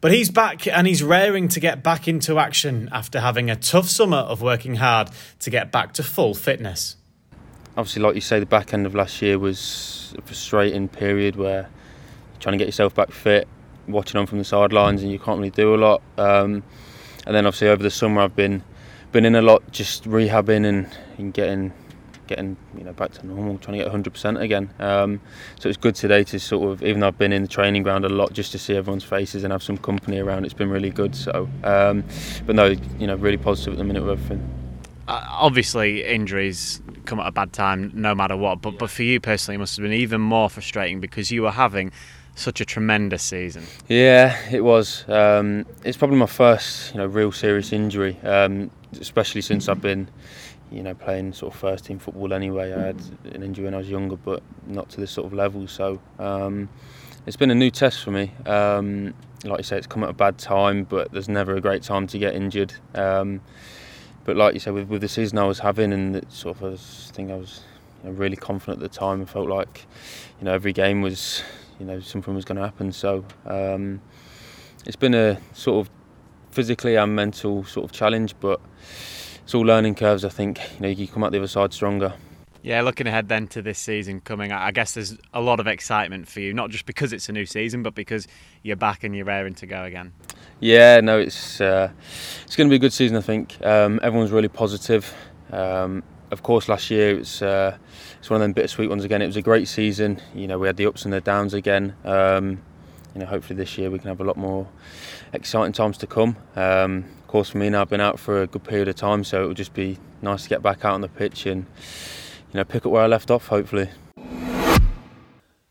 But 0.00 0.12
he's 0.12 0.30
back 0.30 0.68
and 0.68 0.86
he's 0.86 1.02
raring 1.02 1.48
to 1.48 1.58
get 1.58 1.82
back 1.82 2.06
into 2.06 2.38
action 2.38 2.88
after 2.92 3.18
having 3.18 3.50
a 3.50 3.56
tough 3.56 3.88
summer 3.88 4.18
of 4.18 4.40
working 4.40 4.76
hard 4.76 5.10
to 5.40 5.50
get 5.50 5.72
back 5.72 5.94
to 5.94 6.04
full 6.04 6.34
fitness. 6.34 6.94
Obviously, 7.76 8.02
like 8.02 8.14
you 8.14 8.20
say, 8.20 8.38
the 8.38 8.46
back 8.46 8.72
end 8.72 8.86
of 8.86 8.94
last 8.94 9.20
year 9.20 9.36
was 9.36 10.14
a 10.16 10.22
frustrating 10.22 10.86
period 10.86 11.34
where 11.34 11.62
you're 11.62 12.38
trying 12.38 12.52
to 12.52 12.58
get 12.58 12.68
yourself 12.68 12.94
back 12.94 13.10
fit 13.10 13.48
watching 13.92 14.18
on 14.18 14.26
from 14.26 14.38
the 14.38 14.44
sidelines 14.44 15.02
and 15.02 15.10
you 15.10 15.18
can't 15.18 15.38
really 15.38 15.50
do 15.50 15.74
a 15.74 15.76
lot. 15.76 16.02
Um, 16.18 16.62
and 17.26 17.34
then 17.34 17.46
obviously 17.46 17.68
over 17.68 17.82
the 17.82 17.90
summer 17.90 18.22
I've 18.22 18.36
been 18.36 18.62
been 19.12 19.24
in 19.24 19.34
a 19.34 19.42
lot, 19.42 19.70
just 19.72 20.04
rehabbing 20.04 20.64
and, 20.64 20.88
and 21.18 21.34
getting 21.34 21.72
getting 22.30 22.56
you 22.78 22.84
know 22.84 22.92
back 22.92 23.10
to 23.12 23.26
normal, 23.26 23.58
trying 23.58 23.78
to 23.78 23.84
get 23.84 23.92
100% 23.92 24.40
again. 24.40 24.70
Um, 24.78 25.20
so 25.58 25.68
it's 25.68 25.76
good 25.76 25.96
today 25.96 26.22
to 26.24 26.38
sort 26.38 26.70
of, 26.70 26.82
even 26.82 27.00
though 27.00 27.08
I've 27.08 27.18
been 27.18 27.32
in 27.32 27.42
the 27.42 27.48
training 27.48 27.82
ground 27.82 28.04
a 28.04 28.08
lot, 28.08 28.32
just 28.32 28.52
to 28.52 28.58
see 28.58 28.76
everyone's 28.76 29.04
faces 29.04 29.42
and 29.42 29.52
have 29.52 29.62
some 29.62 29.76
company 29.76 30.20
around. 30.20 30.44
It's 30.44 30.54
been 30.54 30.70
really 30.70 30.90
good. 30.90 31.14
So, 31.16 31.48
um, 31.64 32.04
but 32.46 32.54
no, 32.54 32.76
you 32.98 33.06
know, 33.06 33.16
really 33.16 33.36
positive 33.36 33.74
at 33.74 33.78
the 33.78 33.84
minute 33.84 34.02
with 34.02 34.12
everything. 34.12 34.48
Uh, 35.08 35.26
obviously, 35.28 36.04
injuries 36.04 36.80
come 37.04 37.18
at 37.18 37.26
a 37.26 37.32
bad 37.32 37.52
time 37.52 37.90
no 37.94 38.14
matter 38.14 38.36
what. 38.36 38.62
But 38.62 38.78
but 38.78 38.90
for 38.90 39.02
you 39.02 39.18
personally, 39.20 39.56
it 39.56 39.58
must 39.58 39.76
have 39.76 39.82
been 39.82 39.92
even 39.92 40.20
more 40.20 40.48
frustrating 40.48 41.00
because 41.00 41.32
you 41.32 41.42
were 41.42 41.50
having 41.50 41.90
such 42.40 42.60
a 42.60 42.64
tremendous 42.64 43.22
season. 43.22 43.64
Yeah, 43.88 44.36
it 44.50 44.62
was. 44.62 45.08
Um, 45.08 45.66
it's 45.84 45.96
probably 45.96 46.16
my 46.16 46.26
first, 46.26 46.92
you 46.92 46.98
know, 46.98 47.06
real 47.06 47.32
serious 47.32 47.72
injury, 47.72 48.18
um, 48.22 48.70
especially 49.00 49.42
since 49.42 49.68
I've 49.68 49.80
been, 49.80 50.08
you 50.72 50.82
know, 50.82 50.94
playing 50.94 51.32
sort 51.34 51.54
of 51.54 51.60
first 51.60 51.84
team 51.84 51.98
football. 51.98 52.32
Anyway, 52.32 52.72
I 52.72 52.80
had 52.86 53.02
an 53.32 53.42
injury 53.42 53.66
when 53.66 53.74
I 53.74 53.78
was 53.78 53.90
younger, 53.90 54.16
but 54.16 54.42
not 54.66 54.88
to 54.90 55.00
this 55.00 55.10
sort 55.10 55.26
of 55.26 55.32
level. 55.32 55.66
So 55.68 56.00
um, 56.18 56.68
it's 57.26 57.36
been 57.36 57.50
a 57.50 57.54
new 57.54 57.70
test 57.70 58.02
for 58.02 58.10
me. 58.10 58.32
Um, 58.46 59.14
like 59.44 59.58
you 59.58 59.64
say, 59.64 59.78
it's 59.78 59.86
come 59.86 60.02
at 60.04 60.10
a 60.10 60.14
bad 60.14 60.38
time, 60.38 60.84
but 60.84 61.12
there's 61.12 61.28
never 61.28 61.56
a 61.56 61.60
great 61.60 61.82
time 61.82 62.06
to 62.08 62.18
get 62.18 62.34
injured. 62.34 62.74
Um, 62.94 63.40
but 64.24 64.36
like 64.36 64.54
you 64.54 64.60
said, 64.60 64.74
with, 64.74 64.88
with 64.88 65.00
the 65.00 65.08
season 65.08 65.38
I 65.38 65.44
was 65.44 65.58
having, 65.58 65.92
and 65.92 66.14
the, 66.14 66.24
sort 66.28 66.56
of, 66.56 66.64
I, 66.64 66.68
was, 66.68 67.06
I 67.10 67.16
think 67.16 67.30
I 67.30 67.36
was 67.36 67.62
you 68.02 68.10
know, 68.10 68.16
really 68.16 68.36
confident 68.36 68.82
at 68.82 68.92
the 68.92 68.98
time. 68.98 69.22
I 69.22 69.24
felt 69.24 69.48
like, 69.48 69.86
you 70.38 70.44
know, 70.44 70.52
every 70.52 70.72
game 70.72 71.00
was 71.00 71.42
you 71.80 71.86
know 71.86 71.98
something 71.98 72.34
was 72.34 72.44
going 72.44 72.56
to 72.56 72.62
happen. 72.62 72.92
So 72.92 73.24
um, 73.46 74.00
it's 74.86 74.96
been 74.96 75.14
a 75.14 75.40
sort 75.54 75.86
of 75.86 75.92
physically 76.52 76.96
and 76.96 77.16
mental 77.16 77.64
sort 77.64 77.84
of 77.84 77.92
challenge, 77.92 78.34
but 78.38 78.60
it's 79.42 79.54
all 79.54 79.62
learning 79.62 79.96
curves. 79.96 80.24
I 80.24 80.28
think 80.28 80.60
you 80.74 80.80
know 80.80 80.88
you 80.88 81.08
come 81.08 81.24
out 81.24 81.32
the 81.32 81.38
other 81.38 81.48
side 81.48 81.72
stronger. 81.72 82.12
Yeah, 82.62 82.82
looking 82.82 83.06
ahead 83.06 83.28
then 83.28 83.48
to 83.48 83.62
this 83.62 83.78
season 83.78 84.20
coming, 84.20 84.52
I 84.52 84.70
guess 84.70 84.92
there's 84.92 85.16
a 85.32 85.40
lot 85.40 85.60
of 85.60 85.66
excitement 85.66 86.28
for 86.28 86.40
you, 86.40 86.52
not 86.52 86.68
just 86.68 86.84
because 86.84 87.10
it's 87.14 87.26
a 87.30 87.32
new 87.32 87.46
season, 87.46 87.82
but 87.82 87.94
because 87.94 88.28
you're 88.62 88.76
back 88.76 89.02
and 89.02 89.16
you're 89.16 89.24
raring 89.24 89.54
to 89.54 89.66
go 89.66 89.84
again. 89.84 90.12
Yeah, 90.60 91.00
no, 91.00 91.18
it's 91.18 91.62
uh, 91.62 91.90
it's 92.44 92.56
going 92.56 92.68
to 92.68 92.70
be 92.70 92.76
a 92.76 92.78
good 92.78 92.92
season. 92.92 93.16
I 93.16 93.22
think 93.22 93.56
um, 93.64 93.98
everyone's 94.02 94.30
really 94.30 94.48
positive. 94.48 95.12
Um, 95.50 96.02
of 96.30 96.42
course, 96.42 96.68
last 96.68 96.90
year 96.90 97.18
it's 97.18 97.40
uh, 97.40 97.76
it's 98.20 98.28
one 98.28 98.36
of 98.36 98.42
them 98.42 98.52
bittersweet 98.52 98.90
ones 98.90 99.02
again. 99.02 99.22
It 99.22 99.26
was 99.26 99.36
a 99.36 99.42
great 99.42 99.66
season. 99.66 100.20
You 100.34 100.46
know, 100.46 100.58
we 100.58 100.66
had 100.66 100.76
the 100.76 100.84
ups 100.84 101.04
and 101.04 101.12
the 101.12 101.22
downs 101.22 101.54
again. 101.54 101.94
Um, 102.04 102.60
you 103.14 103.20
know, 103.20 103.26
hopefully 103.26 103.56
this 103.56 103.78
year 103.78 103.90
we 103.90 103.98
can 103.98 104.08
have 104.08 104.20
a 104.20 104.24
lot 104.24 104.36
more 104.36 104.68
exciting 105.32 105.72
times 105.72 105.96
to 105.98 106.06
come. 106.06 106.36
Um, 106.54 107.06
of 107.22 107.26
course, 107.28 107.48
for 107.48 107.58
me 107.58 107.70
now, 107.70 107.80
I've 107.80 107.88
been 107.88 108.02
out 108.02 108.20
for 108.20 108.42
a 108.42 108.46
good 108.46 108.62
period 108.62 108.88
of 108.88 108.96
time, 108.96 109.24
so 109.24 109.42
it 109.42 109.46
will 109.46 109.54
just 109.54 109.72
be 109.72 109.98
nice 110.20 110.42
to 110.42 110.50
get 110.50 110.62
back 110.62 110.84
out 110.84 110.92
on 110.92 111.00
the 111.00 111.08
pitch 111.08 111.46
and 111.46 111.64
you 112.52 112.58
know 112.58 112.64
pick 112.64 112.84
up 112.84 112.92
where 112.92 113.02
I 113.02 113.06
left 113.06 113.30
off. 113.30 113.46
Hopefully. 113.46 113.88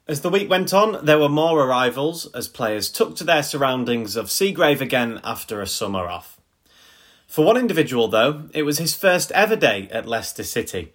As 0.07 0.21
the 0.21 0.29
week 0.31 0.49
went 0.49 0.73
on, 0.73 1.05
there 1.05 1.19
were 1.19 1.29
more 1.29 1.63
arrivals 1.63 2.25
as 2.33 2.47
players 2.47 2.89
took 2.89 3.15
to 3.17 3.23
their 3.23 3.43
surroundings 3.43 4.15
of 4.15 4.25
Seagrave 4.25 4.81
again 4.81 5.21
after 5.23 5.61
a 5.61 5.67
summer 5.67 6.07
off. 6.07 6.39
For 7.27 7.45
one 7.45 7.57
individual, 7.57 8.07
though, 8.07 8.49
it 8.55 8.63
was 8.63 8.79
his 8.79 8.95
first 8.95 9.31
ever 9.33 9.55
day 9.55 9.87
at 9.91 10.07
Leicester 10.07 10.41
City. 10.43 10.93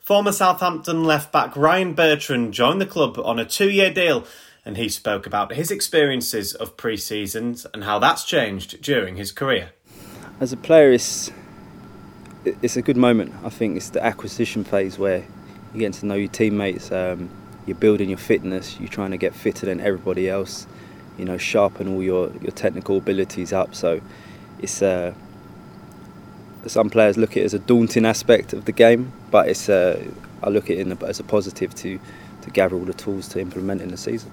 Former 0.00 0.32
Southampton 0.32 1.04
left 1.04 1.30
back 1.30 1.54
Ryan 1.54 1.92
Bertrand 1.92 2.54
joined 2.54 2.80
the 2.80 2.86
club 2.86 3.18
on 3.18 3.38
a 3.38 3.44
two 3.44 3.70
year 3.70 3.92
deal, 3.92 4.26
and 4.64 4.78
he 4.78 4.88
spoke 4.88 5.26
about 5.26 5.52
his 5.52 5.70
experiences 5.70 6.54
of 6.54 6.76
pre 6.78 6.96
seasons 6.96 7.66
and 7.74 7.84
how 7.84 7.98
that's 7.98 8.24
changed 8.24 8.80
during 8.80 9.16
his 9.16 9.30
career. 9.30 9.72
As 10.40 10.54
a 10.54 10.56
player, 10.56 10.90
it's, 10.90 11.30
it's 12.44 12.78
a 12.78 12.82
good 12.82 12.96
moment. 12.96 13.34
I 13.44 13.50
think 13.50 13.76
it's 13.76 13.90
the 13.90 14.02
acquisition 14.02 14.64
phase 14.64 14.98
where 14.98 15.18
you're 15.72 15.80
getting 15.80 15.92
to 16.00 16.06
know 16.06 16.14
your 16.14 16.28
teammates, 16.28 16.90
um, 16.90 17.30
you're 17.66 17.76
building 17.76 18.08
your 18.08 18.18
fitness, 18.18 18.80
you're 18.80 18.88
trying 18.88 19.10
to 19.10 19.18
get 19.18 19.34
fitter 19.34 19.66
than 19.66 19.80
everybody 19.80 20.30
else, 20.30 20.66
you 21.18 21.26
know, 21.26 21.36
sharpen 21.36 21.88
all 21.88 22.02
your, 22.02 22.32
your 22.40 22.52
technical 22.52 22.96
abilities 22.96 23.52
up. 23.52 23.74
So 23.74 24.00
it's. 24.60 24.80
Uh, 24.80 25.12
some 26.66 26.90
players 26.90 27.16
look 27.16 27.32
at 27.32 27.38
it 27.38 27.44
as 27.44 27.54
a 27.54 27.58
daunting 27.58 28.04
aspect 28.04 28.52
of 28.52 28.64
the 28.64 28.72
game, 28.72 29.12
but 29.30 29.48
it's 29.48 29.68
uh, 29.68 30.02
I 30.42 30.50
look 30.50 30.70
at 30.70 30.76
it 30.76 30.86
a, 30.86 31.06
as 31.06 31.20
a 31.20 31.24
positive 31.24 31.74
to 31.76 31.98
to 32.42 32.50
gather 32.50 32.76
all 32.76 32.84
the 32.84 32.94
tools 32.94 33.28
to 33.28 33.40
implement 33.40 33.82
in 33.82 33.90
the 33.90 33.96
season. 33.96 34.30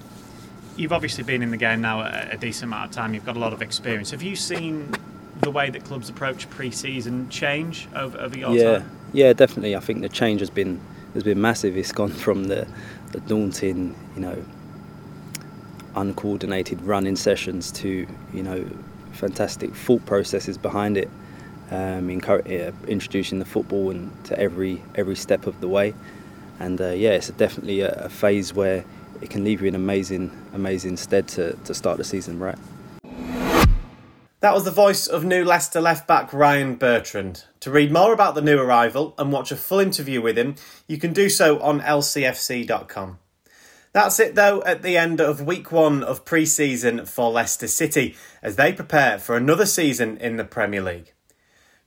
You've 0.75 0.93
obviously 0.93 1.23
been 1.23 1.41
in 1.41 1.51
the 1.51 1.57
game 1.57 1.81
now 1.81 2.01
a, 2.01 2.29
a 2.31 2.37
decent 2.37 2.65
amount 2.65 2.89
of 2.89 2.95
time. 2.95 3.13
You've 3.13 3.25
got 3.25 3.35
a 3.35 3.39
lot 3.39 3.53
of 3.53 3.61
experience. 3.61 4.11
Have 4.11 4.21
you 4.21 4.35
seen 4.35 4.93
the 5.41 5.51
way 5.51 5.69
that 5.69 5.83
clubs 5.83 6.09
approach 6.09 6.49
pre-season 6.49 7.29
change 7.29 7.87
over, 7.95 8.17
over 8.19 8.37
your 8.37 8.55
yeah, 8.55 8.79
time? 8.79 8.91
Yeah, 9.13 9.33
definitely. 9.33 9.75
I 9.75 9.79
think 9.79 10.01
the 10.01 10.09
change 10.09 10.39
has 10.39 10.49
been 10.49 10.79
has 11.13 11.23
been 11.23 11.41
massive. 11.41 11.75
It's 11.77 11.91
gone 11.91 12.11
from 12.25 12.45
the, 12.45 12.67
the 13.11 13.19
daunting, 13.21 13.95
you 14.15 14.21
know, 14.21 14.45
uncoordinated 15.95 16.81
running 16.81 17.15
sessions 17.15 17.71
to 17.71 18.07
you 18.33 18.43
know 18.43 18.65
fantastic 19.13 19.73
thought 19.73 20.05
processes 20.05 20.57
behind 20.57 20.95
it 20.95 21.09
um, 21.71 22.09
introducing 22.09 23.39
the 23.39 23.45
football 23.45 23.89
and 23.89 24.11
to 24.25 24.39
every 24.39 24.81
every 24.95 25.15
step 25.15 25.47
of 25.47 25.59
the 25.61 25.67
way. 25.67 25.93
And 26.59 26.79
uh, 26.81 26.89
yeah, 26.89 27.11
it's 27.11 27.29
definitely 27.29 27.81
a, 27.81 27.91
a, 27.91 28.09
phase 28.09 28.53
where 28.53 28.83
it 29.21 29.29
can 29.29 29.43
leave 29.43 29.61
you 29.61 29.67
in 29.67 29.75
amazing 29.75 30.31
amazing 30.53 30.97
stead 30.97 31.27
to, 31.29 31.53
to 31.65 31.73
start 31.73 31.97
the 31.97 32.03
season 32.03 32.39
right. 32.39 32.57
That 34.39 34.53
was 34.53 34.65
the 34.65 34.71
voice 34.71 35.07
of 35.07 35.25
new 35.25 35.43
Leicester 35.43 35.81
left 35.81 36.07
back 36.07 36.31
Ryan 36.31 36.75
Bertrand. 36.75 37.45
To 37.61 37.71
read 37.71 37.91
more 37.91 38.13
about 38.13 38.35
the 38.35 38.41
new 38.41 38.59
arrival 38.59 39.15
and 39.17 39.31
watch 39.31 39.51
a 39.51 39.55
full 39.55 39.79
interview 39.79 40.21
with 40.21 40.37
him, 40.37 40.55
you 40.87 40.97
can 40.97 41.11
do 41.11 41.27
so 41.27 41.59
on 41.59 41.81
lcfc.com. 41.81 43.17
That's 43.93 44.19
it 44.19 44.35
though 44.35 44.61
at 44.63 44.83
the 44.83 44.95
end 44.95 45.19
of 45.19 45.41
week 45.41 45.71
one 45.71 46.03
of 46.03 46.23
pre 46.23 46.45
season 46.45 47.05
for 47.05 47.31
Leicester 47.31 47.67
City 47.67 48.15
as 48.43 48.55
they 48.55 48.71
prepare 48.71 49.17
for 49.17 49.35
another 49.35 49.65
season 49.65 50.17
in 50.17 50.37
the 50.37 50.43
Premier 50.43 50.81
League. 50.81 51.13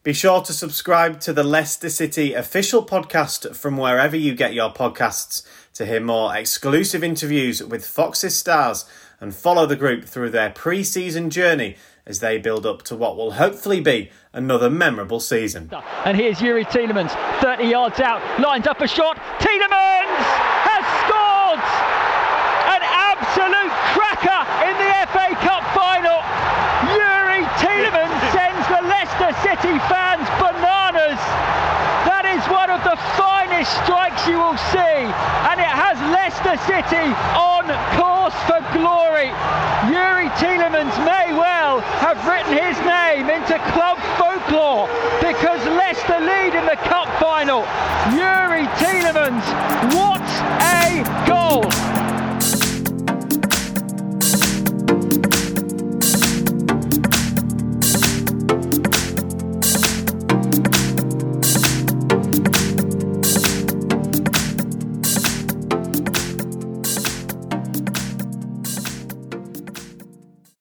Be 0.03 0.15
sure 0.15 0.41
to 0.41 0.55
subscribe 0.55 1.21
to 1.21 1.35
the 1.35 1.45
Leicester 1.45 1.91
City 1.91 2.33
official 2.33 2.87
podcast 2.87 3.55
from 3.55 3.77
wherever 3.77 4.17
you 4.17 4.35
get 4.35 4.55
your 4.55 4.73
podcasts 4.73 5.47
to 5.75 5.85
hear 5.85 6.01
more 6.01 6.35
exclusive 6.35 7.05
interviews 7.05 7.63
with 7.63 7.85
Fox's 7.85 8.35
stars 8.35 8.87
and 9.21 9.35
follow 9.35 9.67
the 9.67 9.77
group 9.77 10.07
through 10.07 10.31
their 10.31 10.49
pre 10.49 10.85
season 10.85 11.29
journey 11.29 11.77
as 12.07 12.21
they 12.21 12.39
build 12.39 12.65
up 12.65 12.81
to 12.85 12.97
what 12.97 13.15
will 13.15 13.33
hopefully 13.33 13.83
be 13.83 14.11
another 14.33 14.71
memorable 14.71 15.21
season. 15.21 15.71
And 16.07 16.17
here's 16.17 16.39
Youri 16.39 16.65
Tielemans, 16.65 17.13
30 17.43 17.65
yards 17.65 18.01
out, 18.01 18.23
lines 18.41 18.67
up 18.67 18.81
a 18.81 18.89
shot. 18.89 19.19
Tielemans 19.39 20.25
has 20.65 20.85
scored! 21.05 21.61
An 22.73 22.81
absolute 22.81 23.75
cracker 23.93 24.41
in 24.65 24.75
the 24.81 24.91
FA 25.13 25.29
Cup 25.45 25.63
final. 25.77 26.10
you 34.31 34.39
will 34.39 34.57
see, 34.71 35.03
and 35.51 35.59
it 35.59 35.75
has 35.75 35.99
Leicester 36.15 36.55
City 36.63 37.11
on 37.35 37.67
course 37.99 38.39
for 38.47 38.63
glory. 38.71 39.27
Youri 39.91 40.31
Tielemans 40.39 40.95
may 41.05 41.35
well 41.35 41.81
have 41.99 42.17
written 42.29 42.55
his 42.55 42.79
name 42.87 43.29
into 43.29 43.59
club 43.75 43.99
folklore 44.15 44.87
because 45.19 45.59
Leicester 45.75 46.21
lead 46.21 46.55
in 46.55 46.65
the 46.67 46.79
cup 46.87 47.09
final. 47.19 47.63
Youri 48.15 48.71
Tielemans, 48.79 49.43
what 49.99 50.23
a 50.63 51.03
goal! 51.27 52.00